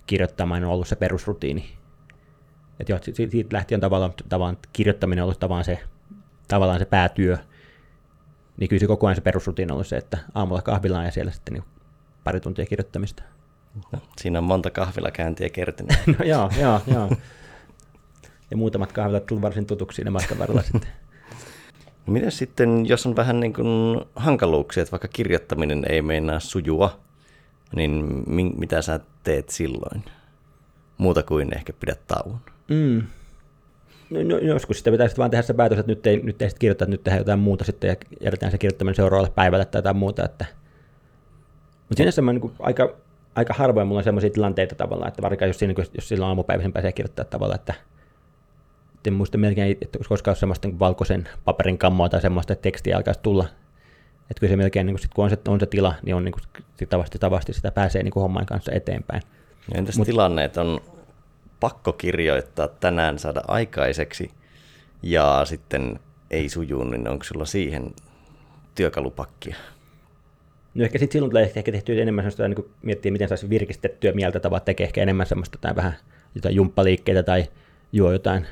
[0.06, 1.64] kirjoittamaan on ollut se perusrutiini.
[2.80, 5.78] Että joo, siitä lähtien tavallaan, tavallaan kirjoittaminen on ollut tavallaan se,
[6.48, 7.38] tavallaan se päätyö,
[8.56, 11.32] niin kyllä se koko ajan se perusrutiini on ollut se, että aamulla kahvilaan ja siellä
[11.32, 11.64] sitten niin
[12.24, 13.22] pari tuntia kirjoittamista.
[13.92, 15.96] No, siinä on monta kahvilakäyntiä kertynyt.
[16.18, 17.10] no joo, joo, joo.
[18.50, 20.90] Ja muutamat kahvilat tullut varsin tutuksi siinä matkan varrella sitten.
[22.06, 27.00] No miten sitten, jos on vähän niin kuin hankaluuksia, että vaikka kirjoittaminen ei meinaa sujua,
[27.76, 30.04] niin mi- mitä sä teet silloin?
[30.98, 32.38] Muuta kuin ehkä pidät tauon.
[32.68, 33.02] Mm.
[34.10, 36.60] No, no, joskus sitten pitäisi vaan tehdä se päätös, että nyt ei, nyt ei sitten
[36.60, 39.96] kirjoittaa, että nyt tehdään jotain muuta sitten ja jätetään se kirjoittaminen seuraavalle päivälle tai jotain
[39.96, 40.24] muuta.
[40.24, 40.44] Että...
[41.88, 42.96] Mutta sinänsä mä niin aika
[43.34, 46.92] aika harvoin mulla on sellaisia tilanteita tavallaan, että varsinkaan jos, siinä, jos silloin aamupäiväisen pääsee
[46.92, 47.74] kirjoittaa tavallaan, että
[49.06, 53.20] en muista melkein, että koskaan semmoista niin valkoisen paperin kammoa tai semmoista, että tekstiä alkaisi
[53.22, 53.44] tulla.
[54.30, 56.24] Että kyllä se melkein, niin kun, sit, kun on, se, on se tila, niin on
[56.24, 56.42] niin kuin,
[56.76, 59.22] sit tavasti, tavasti sitä pääsee niin kuin homman kanssa eteenpäin.
[59.74, 60.80] Entäs Mut, tilanne, että on
[61.60, 64.30] pakko kirjoittaa tänään saada aikaiseksi
[65.02, 67.94] ja sitten ei sujuu, niin onko sulla siihen
[68.74, 69.56] työkalupakkia?
[70.74, 74.40] No ehkä sitten silloin tulee ehkä tehtyä enemmän sellaista, niin miettiä, miten saisi virkistettyä mieltä
[74.40, 75.94] tavat tekee ehkä enemmän semmoista tai vähän
[76.34, 77.44] jotain jumppaliikkeitä tai
[77.92, 78.46] juo jotain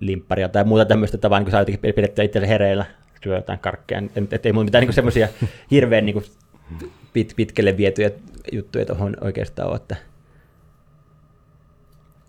[0.00, 2.84] limpparia tai muuta tämmöistä tavaa, niin kuin saa jotenkin pidettyä itsensä hereillä,
[3.24, 4.02] syö jotain karkkeja.
[4.32, 5.28] Että ei mulla mitään niin semmoisia
[5.70, 6.24] hirveän niin
[7.12, 8.10] pit, pitkälle vietyjä
[8.52, 9.96] juttuja tuohon oikeastaan ole, että,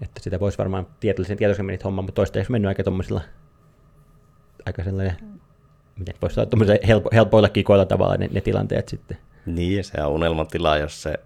[0.02, 3.22] että sitä voisi varmaan tietoisen tietoisemmin niitä hommaa, mutta toistaiseksi mennyt aika tuommoisilla
[4.66, 5.16] aika sellainen,
[6.00, 9.18] miten voisi sanoa, helpo, helpoilla kikoilla tavalla ne, ne tilanteet sitten.
[9.46, 11.20] Niin, se on unelmatila, jos se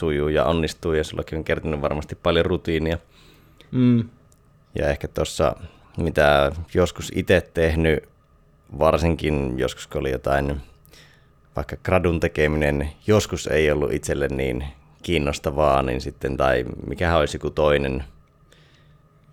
[0.00, 2.98] sujuu ja onnistuu, ja sullakin on kertynyt varmasti paljon rutiinia.
[3.70, 4.08] Mm.
[4.74, 5.56] Ja ehkä tuossa,
[5.96, 8.08] mitä joskus itse tehnyt,
[8.78, 10.60] varsinkin joskus kun oli jotain,
[11.56, 14.64] vaikka gradun tekeminen joskus ei ollut itselle niin
[15.02, 18.04] kiinnostavaa, niin sitten, tai mikä olisi joku toinen–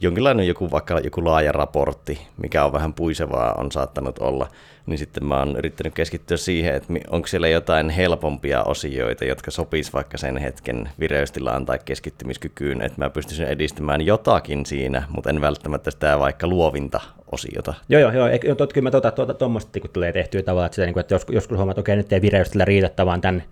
[0.03, 4.47] jonkinlainen joku, vaikka joku laaja raportti, mikä on vähän puisevaa, on saattanut olla,
[4.85, 9.93] niin sitten mä oon yrittänyt keskittyä siihen, että onko siellä jotain helpompia osioita, jotka sopis
[9.93, 15.91] vaikka sen hetken vireystilaan tai keskittymiskykyyn, että mä pystyisin edistämään jotakin siinä, mutta en välttämättä
[15.91, 17.73] sitä vaikka luovinta osiota.
[17.89, 18.27] Joo, joo, joo.
[18.27, 21.15] Eikö, tot, kyllä mä tuota, tuota, tuommoista tulee tehtyä tavallaan, että, sitä, niin kuin, että
[21.15, 23.43] joskus, joskus huomaat, että okei, nyt ei vireystillä riitä, vaan tämän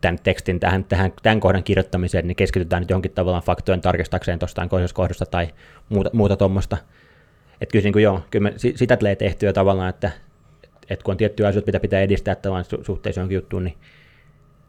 [0.00, 4.68] tämän tekstin tähän, tähän, tämän kohdan kirjoittamiseen, niin keskitytään nyt johonkin tavallaan faktojen tarkistakseen tuosta
[4.94, 5.48] kohdasta tai
[5.88, 6.76] muuta, muuta tuommoista.
[7.60, 10.10] Että kyllä, niin joo, kyllä me, sitä tulee tehtyä tavallaan, että,
[10.90, 13.76] että kun on tiettyjä asioita, mitä pitää edistää tavallaan suhteessa johonkin juttuun, niin,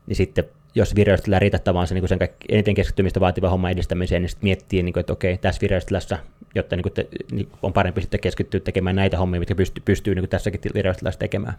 [0.07, 0.43] niin sitten
[0.75, 4.83] jos vireystilä riitä tavallaan se, niin sen eniten keskittymistä vaativa homma edistämiseen, niin sitten miettii,
[4.83, 6.17] niin kuin, että okei, tässä vireystilassa,
[6.55, 10.15] jotta niin kuin te, niin on parempi sitten keskittyä tekemään näitä hommia, mitkä pystyy, pystyy
[10.15, 11.53] niin kuin tässäkin vireystilassa tekemään.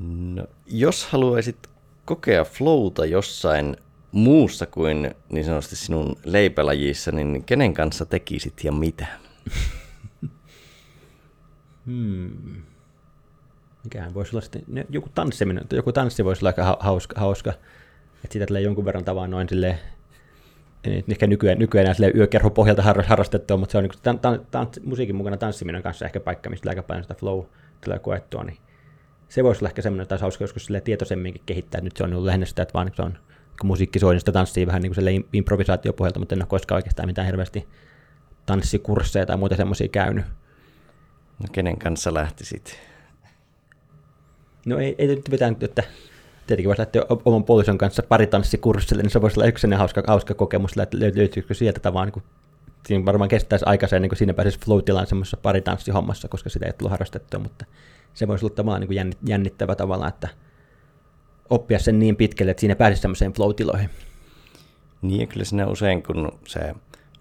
[0.00, 1.56] No, jos haluaisit
[2.04, 3.76] kokea flowta jossain
[4.12, 9.06] muussa kuin niin sanotusti sinun leipälajissa, niin kenen kanssa tekisit ja mitä?
[11.86, 12.62] hmm.
[13.84, 17.50] Mikähän voisi olla sitten, joku tanssiminen, joku tanssi voisi olla aika hauska, hauska.
[18.24, 19.78] että sitä tulee jonkun verran tavaa noin silleen,
[21.08, 24.18] ehkä nykyään, nykyään enää yökerhopohjalta harrastettua, mutta se on niin
[24.50, 27.44] tan, musiikin mukana tanssiminen kanssa ehkä paikka, mistä aika paljon sitä flow
[27.84, 28.58] tulee koettua, niin
[29.32, 31.80] se voisi olla ehkä semmoinen, että hauska joskus tietoisemminkin kehittää.
[31.80, 33.18] Nyt se on ollut lähinnä sitä, että vaan se on
[33.64, 37.26] musiikki soi, niin sitä tanssii vähän niin kuin improvisaatiopohjalta, mutta en ole koskaan oikeastaan mitään
[37.26, 37.68] hirveästi
[38.46, 40.24] tanssikursseja tai muuta semmoisia käynyt.
[41.38, 42.78] No kenen kanssa lähtisit?
[44.66, 45.82] No ei, ei nyt mitään, että
[46.46, 50.34] tietenkin voisi lähteä oman puolison kanssa pari tanssikurssille, niin se voisi olla yksi hauska, hauska
[50.34, 52.24] kokemus, että löytyykö sieltä tavallaan niin kuin,
[52.86, 56.90] siinä varmaan kestäisi aikaisen, niin kuin siinä pääsisi flow-tilaan semmoisessa paritanssihommassa, koska sitä ei tullut
[56.90, 57.64] harrastettua, mutta
[58.14, 60.28] se voisi olla tavallaan niin kuin jännittävä tavalla, että
[61.50, 63.90] oppia sen niin pitkälle, että siinä pääsisi semmoiseen flow-tiloihin.
[65.02, 66.74] Niin kyllä siinä usein, kun se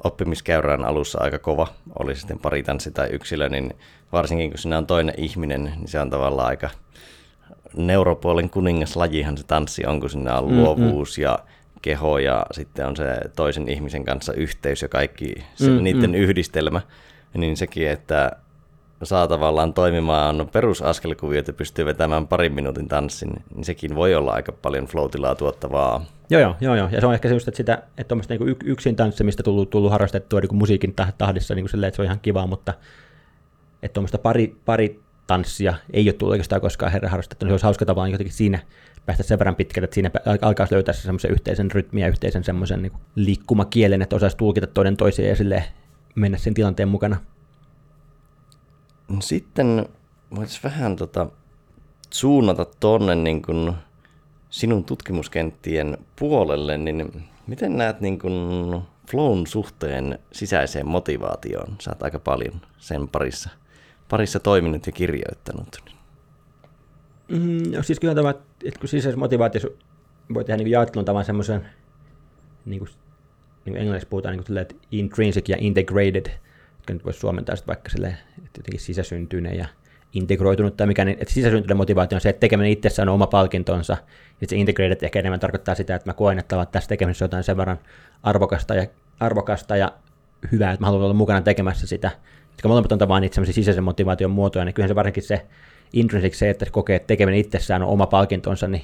[0.03, 1.67] oppimiskäyrä on alussa aika kova,
[1.99, 3.73] oli sitten paritanssi tai yksilö, niin
[4.11, 6.69] varsinkin kun siinä on toinen ihminen, niin se on tavallaan aika
[7.75, 11.23] neuropuolen kuningaslajihan se tanssi on, kun siinä on luovuus mm, mm.
[11.23, 11.39] ja
[11.81, 16.15] keho ja sitten on se toisen ihmisen kanssa yhteys ja kaikki se, mm, niiden mm.
[16.15, 16.81] yhdistelmä,
[17.33, 18.31] niin sekin, että
[19.05, 24.51] saa tavallaan toimimaan perusaskelkuviot ja pystyy vetämään parin minuutin tanssin, niin sekin voi olla aika
[24.51, 26.05] paljon flow tuottavaa.
[26.29, 26.89] Joo, joo, joo, joo.
[26.91, 30.39] Ja se on ehkä se just, että, sitä, että niin yksin tanssimista tullut, tullut harrastettua
[30.39, 32.73] niin musiikin tahdissa, niin kuin silleen, että se on ihan kiva, mutta
[33.83, 37.63] että tuommoista pari, pari tanssia ei ole tullut oikeastaan koskaan herra harrastettu, niin se olisi
[37.63, 38.59] hauska tavallaan jotenkin siinä
[39.05, 40.11] päästä sen verran pitkälle, että siinä
[40.41, 45.29] alkaa löytää se semmoisen yhteisen rytmiä, yhteisen semmoisen niin liikkumakielen, että osaisi tulkita toinen toisiaan
[45.29, 45.63] ja sille
[46.15, 47.17] mennä sen tilanteen mukana.
[49.19, 49.85] Sitten
[50.35, 51.27] voitaisiin vähän tota,
[52.09, 53.73] suunnata tuonne niin kun
[54.49, 61.75] sinun tutkimuskenttien puolelle, niin miten näet niin kun flown suhteen sisäiseen motivaatioon?
[61.79, 63.49] Sä oot aika paljon sen parissa,
[64.09, 65.77] parissa toiminut ja kirjoittanut.
[67.27, 68.29] Mm, no siis kyllä tämä,
[68.63, 69.69] että kun sisäisessä motivaatiossa
[70.33, 71.69] voi tehdä niin jaottelun tavan semmoisen,
[72.65, 72.89] niin kuin,
[73.65, 76.25] niin kuin englanniksi puhutaan niin kuin että intrinsic ja integrated–
[76.81, 79.67] jotka nyt voisi suomentaa vaikka sille, jotenkin sisäsyntyinen ja
[80.13, 83.97] integroitunut tai mikä, niin että sisäsyntyinen motivaatio on se, että tekeminen itsessään on oma palkintonsa,
[84.41, 87.57] ja se integrated ehkä enemmän tarkoittaa sitä, että mä koen, että tässä tekemisessä jotain sen
[87.57, 87.79] verran
[88.23, 88.85] arvokasta ja,
[89.19, 89.91] arvokasta ja
[90.51, 92.11] hyvää, että mä haluan olla mukana tekemässä sitä.
[92.51, 95.45] Jotka molemmat on tavallaan niitä sisäisen motivaation muotoja, niin kyllähän se varsinkin se
[95.93, 98.83] intrinsic se, että kokee, että tekeminen itsessään on oma palkintonsa, niin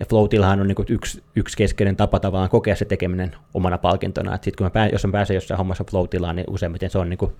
[0.00, 0.28] ja flow
[0.60, 4.34] on niin yksi, yksi keskeinen tapa tavallaan kokea se tekeminen omana palkintona.
[4.34, 7.10] Että sit kun mä pää, jos mä pääsen jossain hommassa flow niin useimmiten se on,
[7.10, 7.32] niin kuin,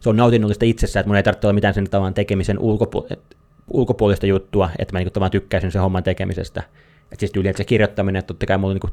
[0.00, 3.08] se on nautinnollista itsessään, että mun ei tarvitse olla mitään sen tavan tekemisen ulkopu-
[3.70, 6.62] ulkopuolista juttua, että mä niin kuin, tykkääisin sen homman tekemisestä.
[7.02, 8.92] Että siis tyyli, että se kirjoittaminen, että totta kai mulla niin kuin,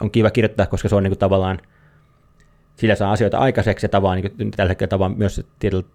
[0.00, 1.58] on kiva kirjoittaa, koska se on niin kuin, tavallaan,
[2.76, 5.46] sillä saa asioita aikaiseksi ja tavallaan niin kuin, tällä hetkellä tavallaan myös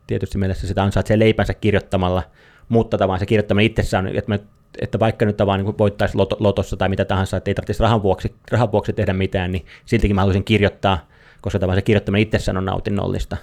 [0.08, 2.24] tietysti mielessä sitä ansaitsee leipänsä kirjoittamalla,
[2.70, 4.40] mutta tavallaan se kirjoittaminen itsessään, että mä
[4.82, 8.04] että vaikka nyt vaan niin voittaisi lot- lotossa tai mitä tahansa, että ei tarvitsisi rahan
[8.04, 11.08] vuoksi, rahan vuoksi tehdä mitään, niin siltikin mä haluaisin kirjoittaa,
[11.42, 13.38] koska tavallaan se kirjoittaminen itsessään on nautinnollista,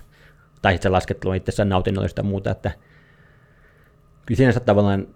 [0.63, 2.71] tai sitten se laskettelu on itsessään nautinnollista ja muuta, että
[4.27, 5.07] kyllä sinänsä tavallaan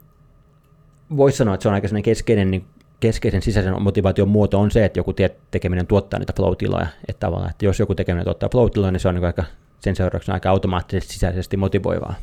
[1.17, 2.65] voisi sanoa, että se on aika keskeinen, niin
[3.01, 5.15] keskeisen sisäisen motivaation muoto on se, että joku
[5.51, 9.15] tekeminen tuottaa niitä flow-tiloja, että tavallaan, että jos joku tekeminen tuottaa flow-tiloja, niin se on
[9.15, 9.45] niin aika,
[9.81, 12.15] sen seurauksena aika automaattisesti sisäisesti motivoivaa.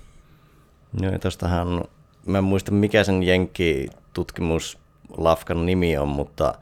[1.01, 1.84] Joo, ja tostahan,
[2.25, 4.77] mä en muista mikä sen Jenkki tutkimus
[5.17, 6.53] Lafkan nimi on, mutta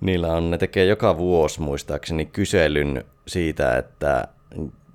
[0.00, 4.28] niillä on, ne tekee joka vuosi muistaakseni kyselyn siitä, että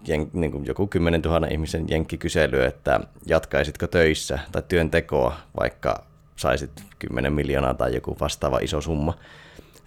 [0.08, 6.04] jen, niin kuin joku 10 000 ihmisen jenkkikysely, että jatkaisitko töissä tai työntekoa, vaikka
[6.36, 9.14] saisit 10 miljoonaa tai joku vastaava iso summa,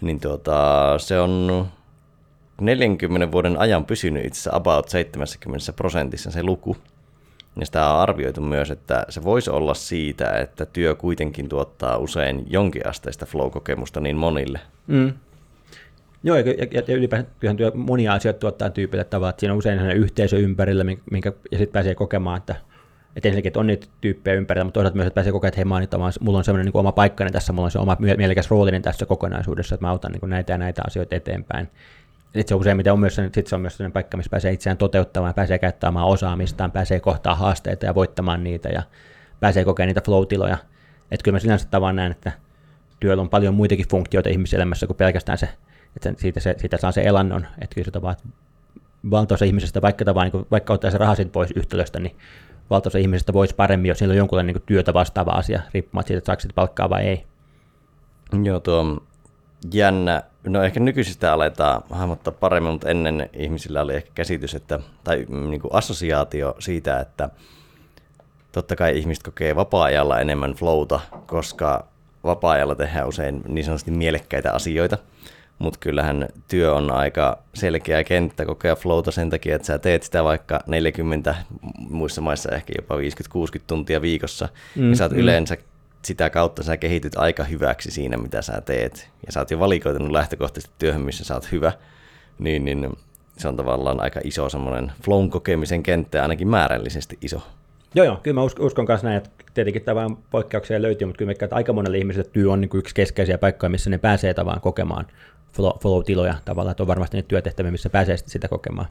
[0.01, 0.53] niin tuota,
[0.97, 1.67] se on
[2.61, 6.77] 40 vuoden ajan pysynyt itse asiassa about 70 prosentissa se luku.
[7.59, 12.45] Ja sitä on arvioitu myös, että se voisi olla siitä, että työ kuitenkin tuottaa usein
[12.47, 14.59] jonkinasteista flow-kokemusta niin monille.
[14.87, 15.13] Mm.
[16.23, 20.37] Joo, ja, ja, ja ylipäätään työ, monia asioita tuottaa tyypille tavalla, siinä on usein yhteisö
[20.37, 22.55] ympärillä, minkä, ja sitten pääsee kokemaan, että,
[23.15, 26.05] että ensinnäkin, että on niitä tyyppejä ympärillä, mutta toisaalta myös, että pääsee kokemaan, että hei,
[26.05, 29.05] mä mulla on semmoinen niin oma paikkani tässä, mulla on se oma mielekäs roolini tässä
[29.05, 31.69] kokonaisuudessa, että mä autan niin näitä ja näitä asioita eteenpäin.
[32.33, 35.33] Sitten se useimmiten on myös, sit se on myös sellainen paikka, missä pääsee itseään toteuttamaan,
[35.33, 38.83] pääsee käyttämään osaamistaan, pääsee kohtaa haasteita ja voittamaan niitä ja
[39.39, 40.57] pääsee kokemaan niitä flow-tiloja.
[41.11, 42.31] Että kyllä mä sinänsä tavan näen, että
[42.99, 45.49] työllä on paljon muitakin funktioita ihmiselämässä kuin pelkästään se,
[45.95, 47.47] että siitä, se, siitä saa se elannon.
[47.61, 48.33] Että kyllä se tavallaan,
[49.11, 52.15] valtaosa ihmisestä, vaikka, tavallaan, niin vaikka ottaa se raha pois yhtälöstä, niin
[52.69, 56.25] valtaosa ihmisestä voisi paremmin, jos niillä on jonkunlainen niin työtä vastaava asia, riippumatta siitä, että
[56.25, 57.25] saako palkkaa vai ei.
[58.43, 59.03] Joo, tuo
[59.73, 60.23] jännä.
[60.47, 65.49] No ehkä nykyisistä aletaan hahmottaa paremmin, mutta ennen ihmisillä oli ehkä käsitys, että, tai mm,
[65.49, 67.29] niin kuin assosiaatio siitä, että
[68.51, 71.87] totta kai ihmiset kokee vapaa-ajalla enemmän flowta, koska
[72.23, 74.97] vapaa-ajalla tehdään usein niin sanotusti mielekkäitä asioita,
[75.59, 80.23] mutta kyllähän työ on aika selkeä kenttä kokea flowta sen takia, että sä teet sitä
[80.23, 81.35] vaikka 40,
[81.77, 82.99] muissa maissa ehkä jopa 50-60
[83.67, 85.19] tuntia viikossa, mm, ja sä oot mm.
[85.19, 85.57] yleensä
[86.05, 89.09] sitä kautta sä kehityt aika hyväksi siinä, mitä sä teet.
[89.25, 91.71] Ja sä oot jo valikoitunut lähtökohtaisesti työhön, missä sä oot hyvä.
[92.39, 92.89] Niin, niin
[93.37, 97.41] se on tavallaan aika iso semmoinen flown kokemisen kenttä, ainakin määrällisesti iso.
[97.95, 101.55] Joo, joo, kyllä mä uskon kanssa näin, että tietenkin tämä poikkeuksia löytyy, mutta kyllä että
[101.55, 105.07] aika monelle ihmiselle työ on niin kuin yksi keskeisiä paikkoja, missä ne pääsee tavallaan kokemaan
[105.53, 108.87] flow-tiloja tavallaan, että on varmasti ne työtehtäviä, missä pääsee sitä kokemaan.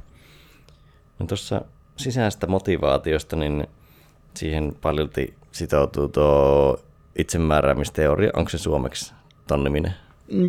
[1.18, 1.62] No tuossa
[1.96, 3.66] sisäistä motivaatiosta, niin
[4.34, 6.80] siihen paljolti sitoutuu tuo
[7.18, 9.14] itsemääräämisteoria, onko se suomeksi
[9.46, 9.92] ton niminen?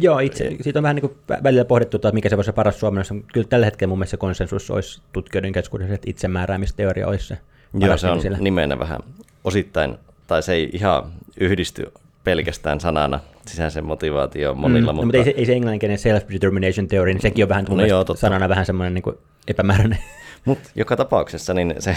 [0.01, 2.79] Joo, itse, siitä on vähän niin kuin välillä pohdittu, että mikä se voisi olla paras
[2.79, 3.15] suomessa.
[3.33, 7.37] Kyllä tällä hetkellä mun mielestä konsensus olisi tutkijoiden keskuudessa, että itsemääräämisteoria olisi se
[7.79, 8.37] Joo, se on sillä.
[8.37, 8.99] nimenä vähän
[9.43, 9.97] osittain,
[10.27, 11.91] tai se ei ihan yhdisty
[12.23, 14.93] pelkästään sanana sisäisen motivaatio monilla.
[14.93, 15.01] Mm, mutta...
[15.01, 18.05] No, mutta ei se, ei se englanninkielinen self-determination theory, niin sekin on vähän no joo,
[18.15, 19.15] sanana vähän semmoinen niin
[19.47, 19.99] epämääräinen.
[20.45, 21.95] Mutta joka tapauksessa niin se,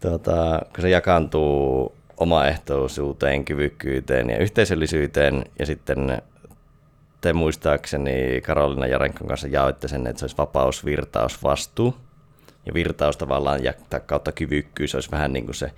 [0.00, 5.44] tuota, kun se jakaantuu omaehtoisuuteen, kyvykkyyteen ja yhteisöllisyyteen.
[5.58, 6.22] Ja sitten
[7.20, 11.94] te muistaakseni Karolina Jarenkon kanssa jaoitte sen, että se olisi vapaus, virtaus, vastuu.
[12.66, 13.72] Ja virtaus tavallaan ja
[14.06, 15.72] kautta kyvykkyys olisi vähän niin kuin se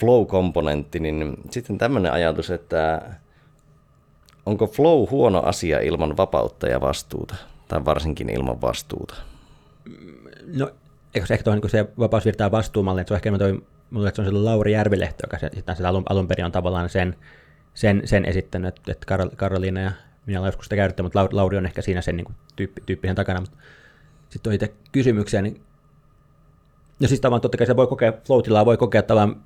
[0.00, 1.00] flow-komponentti.
[1.00, 3.02] Niin sitten tämmöinen ajatus, että
[4.46, 7.34] onko flow huono asia ilman vapautta ja vastuuta?
[7.68, 9.14] Tai varsinkin ilman vastuuta?
[10.46, 10.70] No,
[11.14, 13.62] eikö se ehkä tuo niin se vapaus virtaa vastuumalle, että se on ehkä toi
[13.94, 17.16] mulla se on se Lauri Järvilehto, joka sitten alun, alun perin on tavallaan sen,
[17.74, 19.92] sen, sen esittänyt, että, Karol, Karoliina ja
[20.26, 23.16] minä olen joskus sitä käyttänyt, mutta Lauri on ehkä siinä sen niin kuin, tyyppi, tyyppisen
[23.16, 23.40] takana.
[23.40, 23.56] Mutta
[24.30, 25.62] sitten on itse kysymyksiä, niin
[27.00, 29.36] No siis tavallaan totta kai se voi kokea, flow voi kokea tavallaan,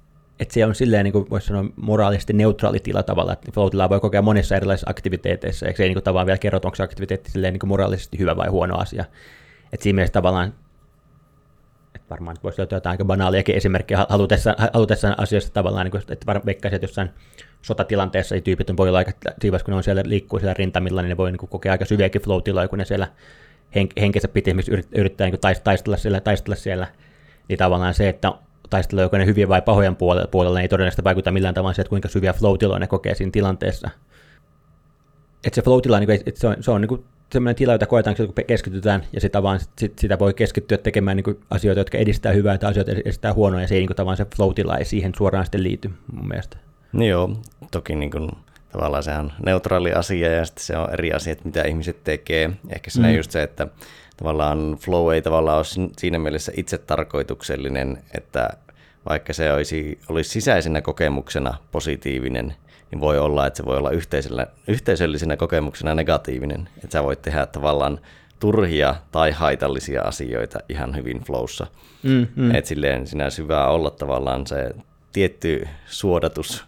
[0.40, 4.00] että se on silleen, niin kuin voisi sanoa, moraalisesti neutraali tila tavalla, että flow voi
[4.00, 7.30] kokea monissa erilaisissa aktiviteeteissa, eikä se ei niin kuin, tavallaan vielä kerro, onko se aktiviteetti
[7.30, 9.04] silleen niin kuin moraalisesti hyvä vai huono asia.
[9.72, 10.54] Että siinä mielessä tavallaan
[12.10, 16.76] varmaan voisi löytyä jotain aika banaaliakin esimerkkejä halutessaan, halutessaan asioista tavallaan, niin kuin, että veikkaisin,
[16.76, 17.10] että jossain
[17.62, 21.08] sotatilanteessa ei tyypit voi olla aika siivas, kun ne on siellä, liikkuu siellä rintamilla, niin
[21.08, 23.08] ne voi niin kuin, kokea aika syviäkin flow kun ne siellä
[23.76, 26.86] hen- henkensä piti esimerkiksi yrittää niin kuin, taistella, siellä, taistella siellä,
[27.48, 28.32] niin tavallaan se, että
[28.70, 31.82] taistelee joko ne hyvien vai pahojen puolella, puolella niin ei todennäköisesti vaikuta millään tavalla se,
[31.82, 33.90] että kuinka syviä flow ne kokee siinä tilanteessa.
[35.44, 38.16] Että se flow niin että se on, se on niin kuin sellainen tila, jota koetaan,
[38.16, 42.32] kun keskitytään, ja sitä, vaan, sit, sitä voi keskittyä tekemään niin kuin asioita, jotka edistää
[42.32, 45.44] hyvää, tai asioita edistää huonoa, ja se, ei, niin kuin, se flow-tila ei siihen suoraan
[45.44, 46.56] sitten liity mun mielestä.
[46.92, 47.30] Niin joo,
[47.70, 48.30] toki niin kuin,
[48.72, 52.50] tavallaan se on neutraali asia, ja sitten se on eri asia, että mitä ihmiset tekee.
[52.74, 53.16] Ehkä siinä mm.
[53.16, 53.66] just se, että
[54.16, 58.50] tavallaan flow ei tavallaan ole siinä mielessä itse tarkoituksellinen, että
[59.08, 62.54] vaikka se olisi, olisi sisäisenä kokemuksena positiivinen,
[62.90, 63.90] niin voi olla, että se voi olla
[64.68, 66.68] yhteisöllisenä kokemuksena negatiivinen.
[66.76, 68.00] Että sä voit tehdä tavallaan
[68.40, 71.66] turhia tai haitallisia asioita ihan hyvin flowssa.
[72.02, 72.54] Mm, mm.
[72.54, 74.70] Et silleen sinä hyvä olla tavallaan se
[75.12, 76.64] tietty suodatus,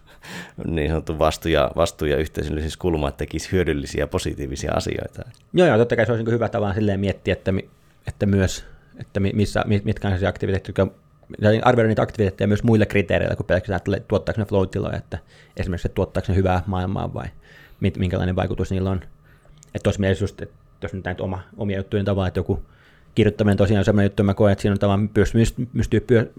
[0.65, 5.21] niin sanottu vastuu ja, vastuu ja yhteisöllisyyskulma, että tekisi hyödyllisiä positiivisia asioita.
[5.53, 7.53] Joo, joo, totta kai se olisi niin hyvä tavallaan silleen miettiä, että,
[8.07, 8.65] että myös,
[8.99, 10.93] että missä, mitkä on se aktiviteetit, jotka
[11.63, 14.67] arvioida niitä aktiviteetteja myös muilla kriteereillä kuin pelkästään, että tuottaako ne flow
[14.97, 15.17] että
[15.57, 17.25] esimerkiksi, että tuottaako ne hyvää maailmaa vai
[17.97, 19.01] minkälainen vaikutus niillä on.
[19.65, 22.63] Että tuossa mielessä just, että jos nyt näitä oma, omia juttuja tavallaan, että joku
[23.15, 25.43] kirjoittaminen tosiaan on sellainen juttu, mä koen, että siinä on tavallaan pystyy,
[25.77, 26.33] pystyy,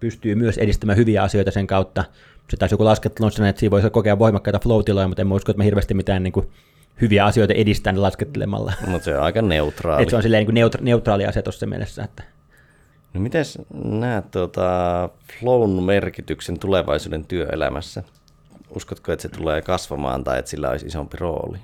[0.00, 2.04] pystyy myös edistämään hyviä asioita sen kautta.
[2.50, 5.52] Se taisi joku laskettelu on että siinä voisi kokea voimakkaita flow mutta en mä usko,
[5.52, 6.46] että mä hirveästi mitään niin kuin,
[7.00, 8.72] hyviä asioita edistän laskettelemalla.
[8.86, 10.02] Mutta se on aika neutraali.
[10.02, 12.04] että se on silleen niin kuin neutra- neutraali asia tuossa mielessä.
[12.04, 12.22] Että...
[13.14, 13.44] No miten
[13.84, 15.08] näet tuota,
[15.40, 18.02] flown merkityksen tulevaisuuden työelämässä?
[18.70, 21.58] Uskotko, että se tulee kasvamaan tai että sillä olisi isompi rooli?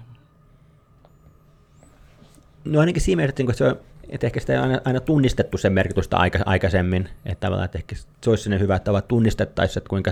[2.65, 3.77] No ainakin siinä mielessä, että se on
[4.11, 7.97] että ehkä sitä ei aina, aina tunnistettu sen merkitystä aika, aikaisemmin, että tavallaan, että ehkä
[7.97, 10.11] se olisi hyvä, että tunnistettaisiin, että kuinka,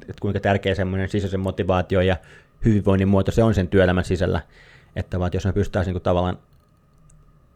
[0.00, 2.16] että kuinka tärkeä semmoinen sisäisen motivaatio ja
[2.64, 4.40] hyvinvoinnin muoto se on sen työelämän sisällä,
[4.96, 6.38] että vaan, jos me pystytään niin tavallaan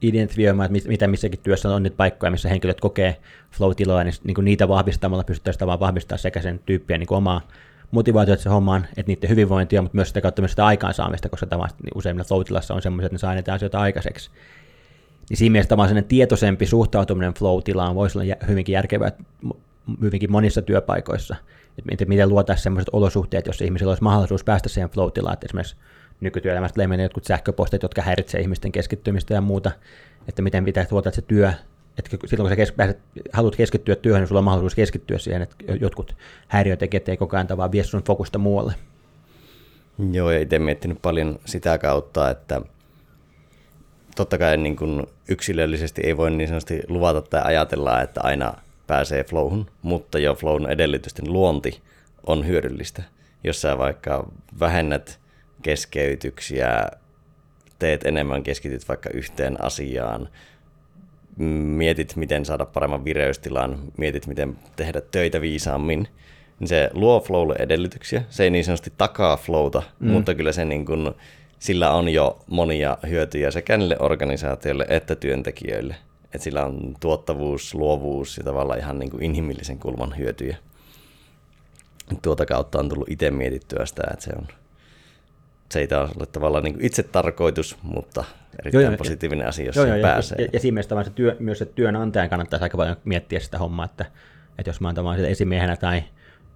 [0.02, 3.16] identifioimaan, että mitä missäkin työssä on niitä paikkoja, missä henkilöt kokee
[3.50, 7.40] flow-tiloja, niin, niin niitä vahvistamalla pystyttäisiin vaan vahvistaa sekä sen tyyppiä niin omaa
[7.90, 11.68] motivaatiota se hommaan, että niiden hyvinvointia, mutta myös sitä kautta myös sitä aikaansaamista, koska tämä
[11.82, 12.42] niin useimmilla flow
[12.74, 14.30] on semmoiset, että ne saa niitä asioita aikaiseksi.
[15.30, 19.12] Niin siinä mielessä tämä tietoisempi suhtautuminen flow-tilaan voisi olla hyvinkin järkevää
[20.00, 21.36] hyvinkin monissa työpaikoissa.
[21.90, 25.76] Että miten luotaisiin sellaiset olosuhteet, jossa ihmisillä olisi mahdollisuus päästä siihen flow-tilaan, että esimerkiksi
[26.20, 29.70] nykytyöelämästä leimennä jotkut sähköpostit, jotka häiritsevät ihmisten keskittymistä ja muuta,
[30.28, 31.52] että miten pitäisi tuota se työ,
[31.98, 32.98] että silloin kun sä kes- pääset,
[33.32, 36.16] haluat keskittyä työhön, niin sulla on mahdollisuus keskittyä siihen, että jotkut
[36.48, 38.74] häiriötekijät ei koko ajan vaan vie sun fokusta muualle.
[40.12, 42.60] Joo, ja itse miettinyt paljon sitä kautta, että
[44.16, 48.54] totta kai niin kuin yksilöllisesti ei voi niin sanotusti luvata tai ajatella, että aina
[48.86, 51.80] pääsee flowhun, mutta jo flown edellytysten luonti
[52.26, 53.02] on hyödyllistä.
[53.44, 54.28] Jos sä vaikka
[54.60, 55.20] vähennät
[55.62, 56.88] keskeytyksiä,
[57.78, 60.28] teet enemmän, keskityt vaikka yhteen asiaan,
[61.36, 66.08] mietit, miten saada paremman vireystilan, mietit, miten tehdä töitä viisaammin,
[66.60, 68.22] niin se luo flowlle edellytyksiä.
[68.30, 70.10] Se ei niin sanotusti takaa flowta, mm.
[70.10, 71.10] mutta kyllä se niin kuin,
[71.58, 75.96] sillä on jo monia hyötyjä sekä niille organisaatioille että työntekijöille.
[76.34, 80.56] Et sillä on tuottavuus, luovuus ja tavallaan ihan niin kuin inhimillisen kulman hyötyjä.
[82.22, 84.48] Tuota kautta on tullut itse mietittyä sitä, että se on
[85.72, 88.24] se ei taas ole tavallaan niin itse tarkoitus, mutta
[88.58, 90.38] erittäin joo, positiivinen ja, asia, jos joo, joo, pääsee.
[90.38, 93.84] Ja, ja, siinä mielessä se työ, myös se työnantajan kannattaisi aika paljon miettiä sitä hommaa,
[93.84, 94.04] että,
[94.58, 96.02] että jos mä oon esimiehenä tai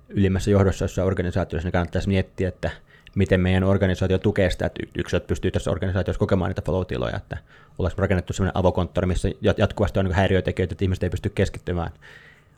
[0.09, 2.71] ylimmässä johdossa jossain organisaatiossa, niin kannattaisi miettiä, että
[3.15, 7.37] miten meidän organisaatio tukee sitä, että yksilöt pystyy tässä organisaatiossa kokemaan niitä flow-tiloja, että
[7.79, 11.91] ollaanko rakennettu sellainen avokonttori, missä jatkuvasti on niin häiriötekijöitä, että ihmiset ei pysty keskittymään,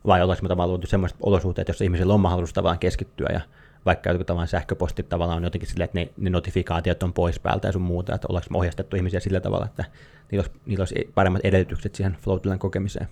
[0.07, 3.41] vai ollaanko me tavallaan luotu sellaiset olosuhteet, jossa ihmisillä on mahdollisuus tavallaan keskittyä ja
[3.87, 7.69] vaikka joku tavallaan sähköpostit tavallaan on jotenkin silleen, että ne, ne notifikaatiot on pois päältä
[7.69, 9.85] ja sun muuta, että ollaanko me ohjastettu ihmisiä sillä tavalla, että
[10.31, 13.09] niillä olisi, niillä olisi paremmat edellytykset siihen flow kokemiseen.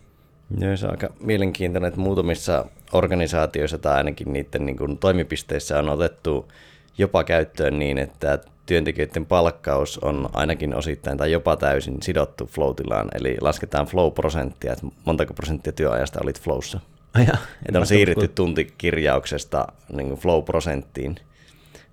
[0.59, 5.89] Joo, se on aika mielenkiintoinen, että muutamissa organisaatioissa tai ainakin niiden niin kuin, toimipisteissä on
[5.89, 6.53] otettu
[6.99, 12.75] jopa käyttöön niin, että työntekijöiden palkkaus on ainakin osittain tai jopa täysin sidottu flow
[13.15, 16.81] eli lasketaan flow-prosenttia, että montako prosenttia työajasta olit flowssa.
[17.19, 21.17] Ja, että on siirrytty tuntikirjauksesta niin flow-prosenttiin,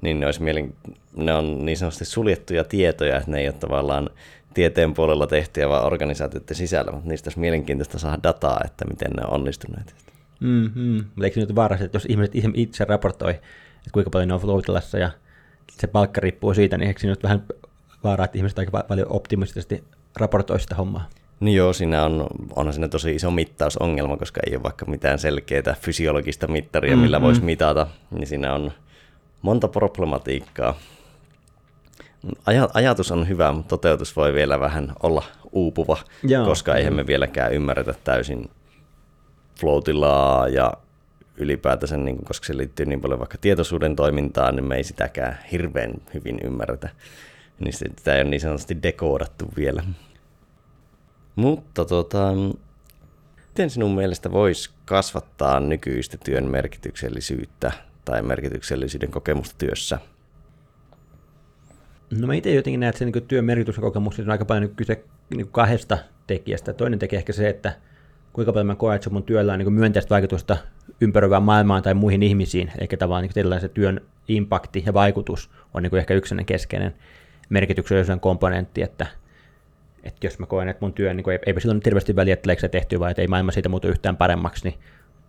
[0.01, 0.73] niin ne, olisi mielen,
[1.15, 4.09] ne on niin sanotusti suljettuja tietoja, että ne ei ole tavallaan
[4.53, 9.23] tieteen puolella tehtyjä, vaan organisaatioiden sisällä, mutta niistä olisi mielenkiintoista saada dataa, että miten ne
[9.25, 9.95] on onnistuneet.
[10.39, 10.95] Mm-hmm.
[10.95, 14.61] Mutta eikö nyt vaarassa, että jos ihmiset itse raportoi, että kuinka paljon ne on flow
[14.99, 15.11] ja
[15.71, 17.43] se palkka riippuu siitä, niin eikö siinä nyt vähän
[18.03, 19.83] vaaraa, että ihmiset aika paljon optimistisesti
[20.15, 21.09] raportoi sitä hommaa?
[21.39, 25.75] Niin joo, siinä on, onhan siinä tosi iso mittausongelma, koska ei ole vaikka mitään selkeää
[25.81, 27.23] fysiologista mittaria, millä mm.
[27.23, 28.71] voisi mitata, niin siinä on
[29.41, 30.77] monta problematiikkaa.
[32.25, 37.07] Aj- ajatus on hyvä, mutta toteutus voi vielä vähän olla uupuva, joo, koska eihän me
[37.07, 38.49] vieläkään ymmärretä täysin
[39.59, 40.73] floatilaa ja
[41.37, 45.93] ylipäätänsä, niin, koska se liittyy niin paljon vaikka tietoisuuden toimintaan, niin me ei sitäkään hirveän
[46.13, 46.89] hyvin ymmärretä.
[47.59, 49.83] Niin sitä ei ole niin sanotusti dekoodattu vielä.
[51.39, 52.33] Mutta tota,
[53.47, 57.71] miten sinun mielestä voisi kasvattaa nykyistä työn merkityksellisyyttä
[58.05, 59.99] tai merkityksellisyyden kokemusta työssä?
[62.19, 64.75] No mä itse jotenkin näen, että se niin työn merkitys ja kokemus on aika paljon
[64.75, 65.03] kyse
[65.35, 66.73] niin kahdesta tekijästä.
[66.73, 67.75] Toinen tekijä ehkä se, että
[68.33, 70.57] kuinka paljon mä koen, että mun työllä on niin myönteistä vaikutusta
[71.01, 72.71] ympäröivään maailmaan tai muihin ihmisiin.
[72.77, 76.95] Eli tavallaan niin se työn impakti ja vaikutus on niin ehkä yksi keskeinen
[77.49, 79.07] merkityksellinen komponentti, että
[80.03, 82.55] että jos mä koen, että mun työ, niin kuin, eipä silloin nyt hirveästi väliä, että
[82.59, 84.79] se tehty vai että ei maailma siitä muutu yhtään paremmaksi, niin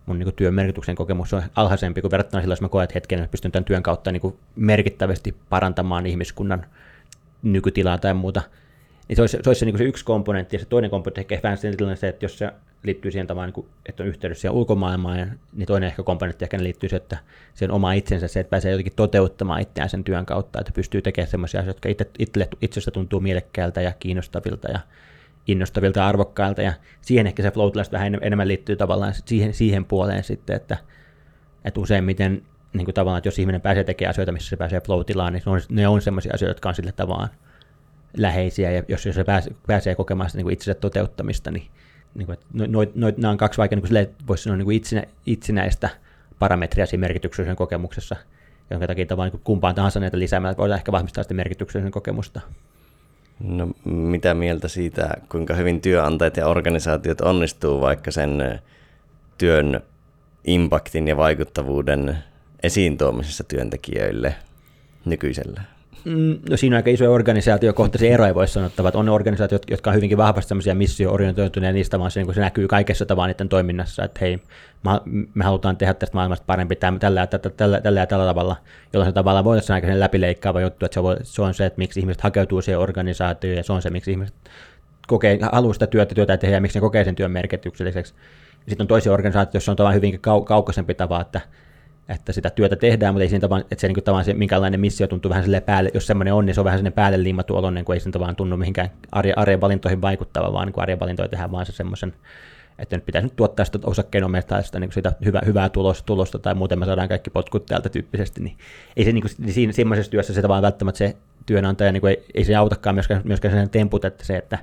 [0.05, 3.19] mun niin työn merkityksen kokemus on alhaisempi kuin verrattuna silloin, jos mä koen, että hetken
[3.19, 6.65] että pystyn tämän työn kautta niin kuin, merkittävästi parantamaan ihmiskunnan
[7.43, 8.41] nykytilaa tai muuta.
[9.07, 11.39] Niin se olisi se, olisi se, niin se yksi komponentti, ja se toinen komponentti ehkä
[11.43, 12.51] vähän se, että jos se
[12.83, 16.89] liittyy siihen tavallaan, niin että on yhteydessä siihen ulkomaailmaan, niin toinen ehkä komponentti ehkä liittyy
[16.89, 17.17] se, että
[17.53, 21.29] sen oma itsensä, se, että pääsee jotenkin toteuttamaan itseään sen työn kautta, että pystyy tekemään
[21.29, 24.79] sellaisia asioita, jotka itse, itselle, itsestä tuntuu mielekkäältä ja kiinnostavilta ja
[25.47, 30.23] innostavilta ja arvokkailta, ja siihen ehkä se flow vähän enemmän liittyy tavallaan siihen, siihen puoleen
[30.23, 30.77] sitten, että,
[31.65, 32.41] että useimmiten
[32.73, 35.51] niin kuin tavallaan, että jos ihminen pääsee tekemään asioita, missä se pääsee flow-tilaan, niin ne
[35.51, 37.29] on, ne on sellaisia asioita, jotka on sille tavallaan
[38.17, 41.67] läheisiä, ja jos, jos se pääsee, pääsee kokemaan sitä niin kuin itsensä toteuttamista, niin
[42.15, 44.77] niin kuin, no, no, no, nämä on kaksi vaikka niin kuin voisi sanoa niin kuin
[44.77, 45.89] itsenä, itsenäistä
[46.39, 48.15] parametria siinä merkityksellisen kokemuksessa,
[48.69, 52.41] jonka takia tavallaan niin kumpaan tahansa näitä lisäämällä voidaan ehkä vahvistaa sitä merkityksellisen kokemusta.
[53.39, 58.61] No mitä mieltä siitä, kuinka hyvin työnantajat ja organisaatiot onnistuu vaikka sen
[59.37, 59.81] työn
[60.43, 62.17] impaktin ja vaikuttavuuden
[62.63, 64.35] esiin tuomisessa työntekijöille
[65.05, 65.61] nykyisellä?
[66.05, 69.95] Mm, no siinä on aika isoja organisaatiokohtaisia eroja, voisi sanoa, että on organisaatiot, jotka on
[69.95, 74.03] hyvinkin vahvasti sellaisia missio-orientoituneita, ja niistä vaan se, niin se näkyy kaikessa tavalla niiden toiminnassa,
[74.03, 74.39] että hei,
[75.33, 77.27] me halutaan tehdä tästä maailmasta parempi tällä, tällä,
[77.57, 78.55] tällä, tällä, ja tällä tavalla,
[78.93, 81.77] jolloin se tavallaan voi olla aika läpileikkaava juttu, että se, voi, se on se, että
[81.77, 84.35] miksi ihmiset hakeutuu siihen organisaatioon, ja se on se, miksi ihmiset
[85.07, 88.13] kokee, haluaa sitä työtä, työtä tehdä, ja miksi ne kokee sen työn merkitykselliseksi.
[88.67, 91.41] Sitten on toisia organisaatioita, joissa on tavallaan hyvinkin kau- kaukaisempi tapa, että
[92.09, 95.07] että sitä työtä tehdään, mutta ei siinä tavallaan, että se, niin tavallaan se, minkälainen missio
[95.07, 97.85] tuntuu vähän sille päälle, jos semmoinen on, niin se on vähän sinne päälle liimattu oloinen,
[97.85, 101.51] kun ei sen tavallaan tunnu mihinkään arjen, arjen valintoihin vaikuttava, vaan niin arjen valintoja tehdään
[101.51, 102.13] vaan se semmoisen,
[102.79, 106.79] että nyt pitäisi nyt tuottaa sitä osakkeenomistajasta niin sitä hyvä, hyvää tulosta, tulosta, tai muuten
[106.79, 108.57] me saadaan kaikki potkut täältä tyyppisesti, niin
[108.97, 112.11] ei se niin kuin, niin siinä, semmoisessa työssä se tavallaan välttämättä se työnantaja, niin kuin
[112.11, 114.57] ei, ei se autakaan myöskään, myöskään sen temput, että se, että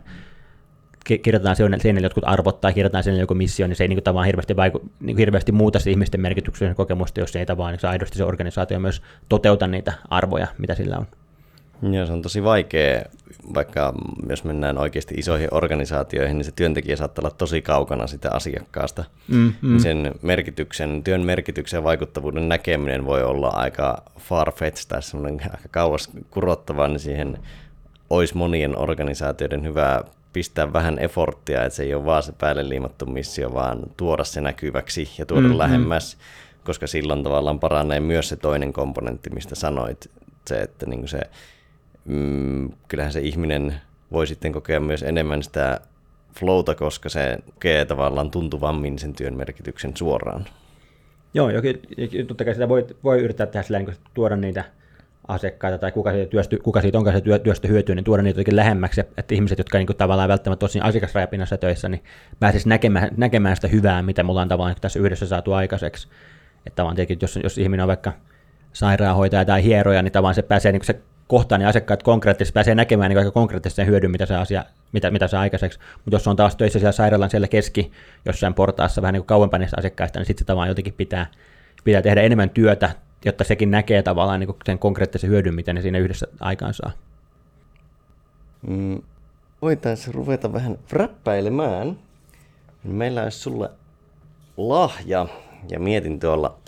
[1.23, 4.27] kirjoitetaan seinälle jotkut arvot tai kirjoitetaan seinälle joku missio, niin se ei niin kuin, tavallaan
[4.27, 7.89] hirveästi, vaiku, niin kuin, hirveästi muuta se ihmisten merkityksen kokemusta, jos ei tavallaan niin se
[7.89, 11.07] aidosti se organisaatio myös toteuta niitä arvoja, mitä sillä on.
[11.83, 13.03] Joo, se on tosi vaikea,
[13.55, 13.95] vaikka
[14.29, 19.05] jos mennään oikeasti isoihin organisaatioihin, niin se työntekijä saattaa olla tosi kaukana sitä asiakkaasta.
[19.29, 19.79] Mm, mm.
[19.79, 25.01] Sen merkityksen, työn merkityksen ja vaikuttavuuden näkeminen voi olla aika farfetched tai
[25.43, 27.39] aika kauas kurottava, niin siihen
[28.11, 30.03] olisi monien organisaatioiden hyvä
[30.33, 34.41] pistää vähän efforttia, että se ei ole vaan se päälle liimattu missio, vaan tuoda se
[34.41, 35.59] näkyväksi ja tuoda mm-hmm.
[35.59, 36.19] lähemmäs,
[36.65, 40.11] koska silloin tavallaan paranee myös se toinen komponentti, mistä sanoit,
[40.47, 41.21] se, että niin se,
[42.05, 43.81] mm, kyllähän se ihminen
[44.13, 45.81] voi sitten kokea myös enemmän sitä
[46.39, 50.45] flowta, koska se kokee tavallaan tuntuvammin sen työn merkityksen suoraan.
[51.35, 51.83] Joo, jokin,
[52.27, 54.65] totta kai sitä voi, voi yrittää tehdä sillä, niin tuoda niitä
[55.29, 58.41] asiakkaita tai kuka siitä, työstä, kuka siitä onkaan se työ, työstä hyötyy, niin tuoda niitä
[58.41, 62.05] jotenkin lähemmäksi, että ihmiset, jotka niin kuin, tavallaan välttämättä tosi asiakasrajapinnassa töissä, niin
[62.41, 66.09] pääsisivät näkemään, näkemään sitä hyvää, mitä me ollaan tavallaan tässä yhdessä saatu aikaiseksi.
[66.67, 68.13] Että tavallaan tietenkin, jos, jos ihminen on vaikka
[68.73, 73.09] sairaanhoitaja tai hieroja, niin tavallaan se pääsee niin se kohtaan niin asiakkaat konkreettisesti pääsee näkemään
[73.09, 75.79] niin aika konkreettisen hyödyn, mitä se asia, mitä, mitä se aikaiseksi.
[75.95, 77.93] Mutta jos on taas töissä siellä sairaalan siellä keski,
[78.25, 81.27] jossain portaassa vähän niin kuin kauempana niistä asiakkaista, niin sitten se tavallaan jotenkin pitää,
[81.85, 82.91] pitää tehdä enemmän työtä
[83.25, 86.91] jotta sekin näkee tavallaan niin sen konkreettisen hyödyn, mitä ne siinä yhdessä aikaan saa.
[88.67, 89.03] Mm,
[89.63, 91.99] voitaisiin ruveta vähän räppäilemään.
[92.85, 93.71] Meillä olisi sulle
[94.57, 95.27] lahja,
[95.71, 96.59] ja mietin tuolla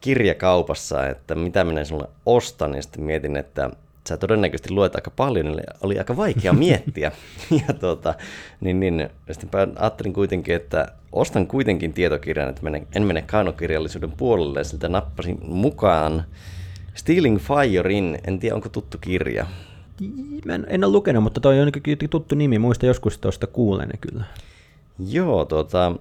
[0.00, 3.70] kirjakaupassa, että mitä minä sulle ostan, ja sitten mietin, että
[4.08, 7.12] sä todennäköisesti luet aika paljon, eli oli aika vaikea miettiä.
[7.68, 8.14] ja tuota,
[8.60, 14.60] niin, niin, sitten ajattelin kuitenkin, että ostan kuitenkin tietokirjan, että menen, en mene kaunokirjallisuuden puolelle,
[14.60, 16.24] ja siltä nappasin mukaan
[16.94, 19.46] Stealing Firein, en tiedä onko tuttu kirja.
[20.44, 21.72] Mä en, en ole lukenut, mutta toi on
[22.10, 24.24] tuttu nimi, muista joskus tuosta kuulen kyllä.
[24.98, 25.92] Joo, tuota,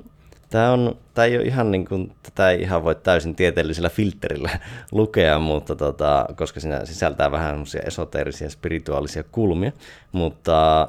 [0.49, 4.49] Tämä, on, tämä ei ole ihan niin kuin, tätä ei ihan voi täysin tieteellisellä filterillä
[4.91, 9.71] lukea, mutta tota, koska siinä sisältää vähän esoteerisia spirituaalisia kulmia,
[10.11, 10.87] mutta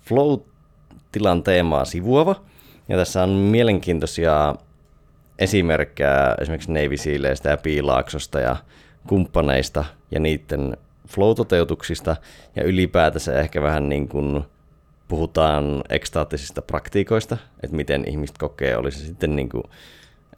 [0.00, 2.42] flow-tilan teemaa sivuava,
[2.88, 4.54] ja tässä on mielenkiintoisia
[5.38, 8.56] esimerkkejä esimerkiksi Navy Sealeista ja Piilaaksosta ja
[9.08, 10.76] kumppaneista ja niiden
[11.08, 12.16] flow-toteutuksista,
[12.56, 14.44] ja ylipäätänsä ehkä vähän niin kuin
[15.08, 19.64] puhutaan ekstaattisista praktiikoista, että miten ihmiset kokee, oli se sitten niin kuin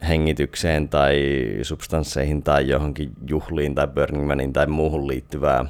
[0.09, 1.19] hengitykseen tai
[1.63, 5.65] substansseihin tai johonkin juhliin tai Burning Manin tai muuhun liittyvää.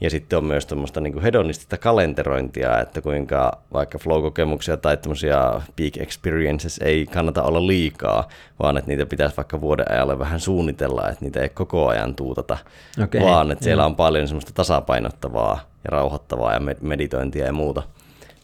[0.00, 5.38] Ja sitten on myös tuommoista niin hedonistista kalenterointia, että kuinka vaikka flow-kokemuksia tai tämmöisiä
[5.76, 8.28] peak experiences ei kannata olla liikaa,
[8.62, 12.58] vaan että niitä pitäisi vaikka vuoden ajalle vähän suunnitella, että niitä ei koko ajan tuutata,
[13.04, 17.82] okay, vaan että siellä on paljon semmoista tasapainottavaa ja rauhoittavaa ja meditointia ja muuta.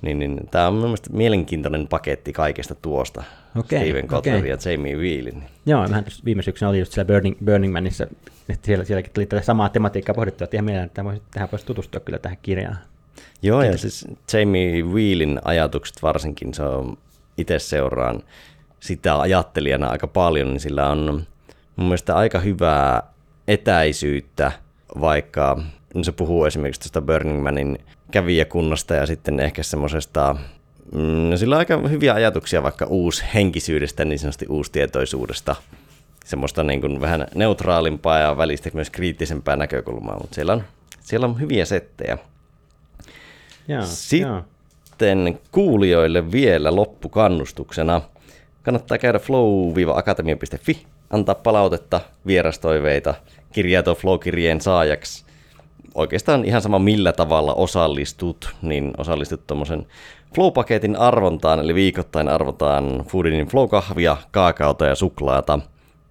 [0.05, 3.23] Niin, niin tämä on mielestäni mielenkiintoinen paketti kaikesta tuosta.
[3.57, 4.51] Okei, Steven Kotler okei.
[4.51, 5.43] ja Jamie Wheelin.
[5.67, 8.05] Joo, mähän viime syksynä oli just siellä Burning, Burning Manissa,
[8.49, 11.67] että siellä, sielläkin tuli tätä samaa tematiikkaa pohdittua, että ihan mielellään, että voisi, tähän voisi
[11.67, 12.79] tutustua kyllä tähän kirjaan.
[13.43, 16.99] Joo, ja siis Jamie Wheelin ajatukset varsinkin, se on
[17.39, 18.23] itse seuraan
[18.81, 21.27] sitä ajattelijana aika paljon, niin sillä on
[21.77, 23.03] mun mielestä aika hyvää
[23.49, 24.53] etäisyyttä,
[25.01, 25.63] vaikka
[25.95, 27.79] no se puhuu esimerkiksi tästä Burning Manin
[28.15, 30.37] kävijäkunnasta ja sitten ehkä semmoisesta,
[30.95, 35.57] mm, no sillä on aika hyviä ajatuksia vaikka uushenkisyydestä, niin sanotusti uustietoisuudesta,
[36.25, 40.65] semmoista niin kuin vähän neutraalimpaa ja välistä myös kriittisempää näkökulmaa, mutta siellä on,
[41.01, 42.19] siellä on hyviä settejä.
[43.69, 43.83] Joo.
[43.85, 48.01] Sitten kuulijoille vielä loppukannustuksena.
[48.63, 53.15] Kannattaa käydä flow-akatemia.fi, antaa palautetta, vierastoiveita,
[53.53, 55.25] kirjautua Flow-kirjeen saajaksi.
[55.95, 59.87] Oikeastaan ihan sama millä tavalla osallistut, niin osallistut tuommoisen
[60.35, 65.59] Flow-paketin arvontaan, eli viikoittain arvotaan Foodinin Flow-kahvia, kaakaota ja suklaata.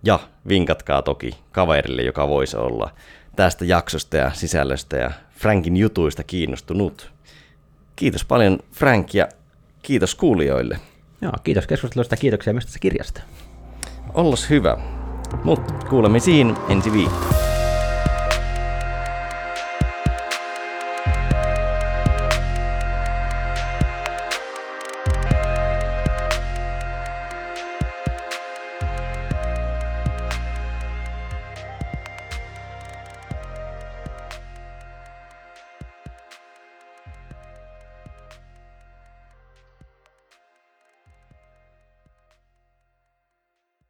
[0.04, 2.90] Ja vinkatkaa toki kaverille, joka voisi olla
[3.36, 7.12] tästä jaksosta ja sisällöstä ja Frankin jutuista kiinnostunut.
[7.96, 9.28] Kiitos paljon Frank ja
[9.82, 10.80] kiitos kuulijoille.
[11.22, 13.22] Joo, kiitos keskustelusta, kiitoksia myös tästä kirjasta.
[14.14, 14.78] Ollos hyvä.
[15.44, 15.60] Mut
[15.90, 17.53] kuulemisiin ensi viikko.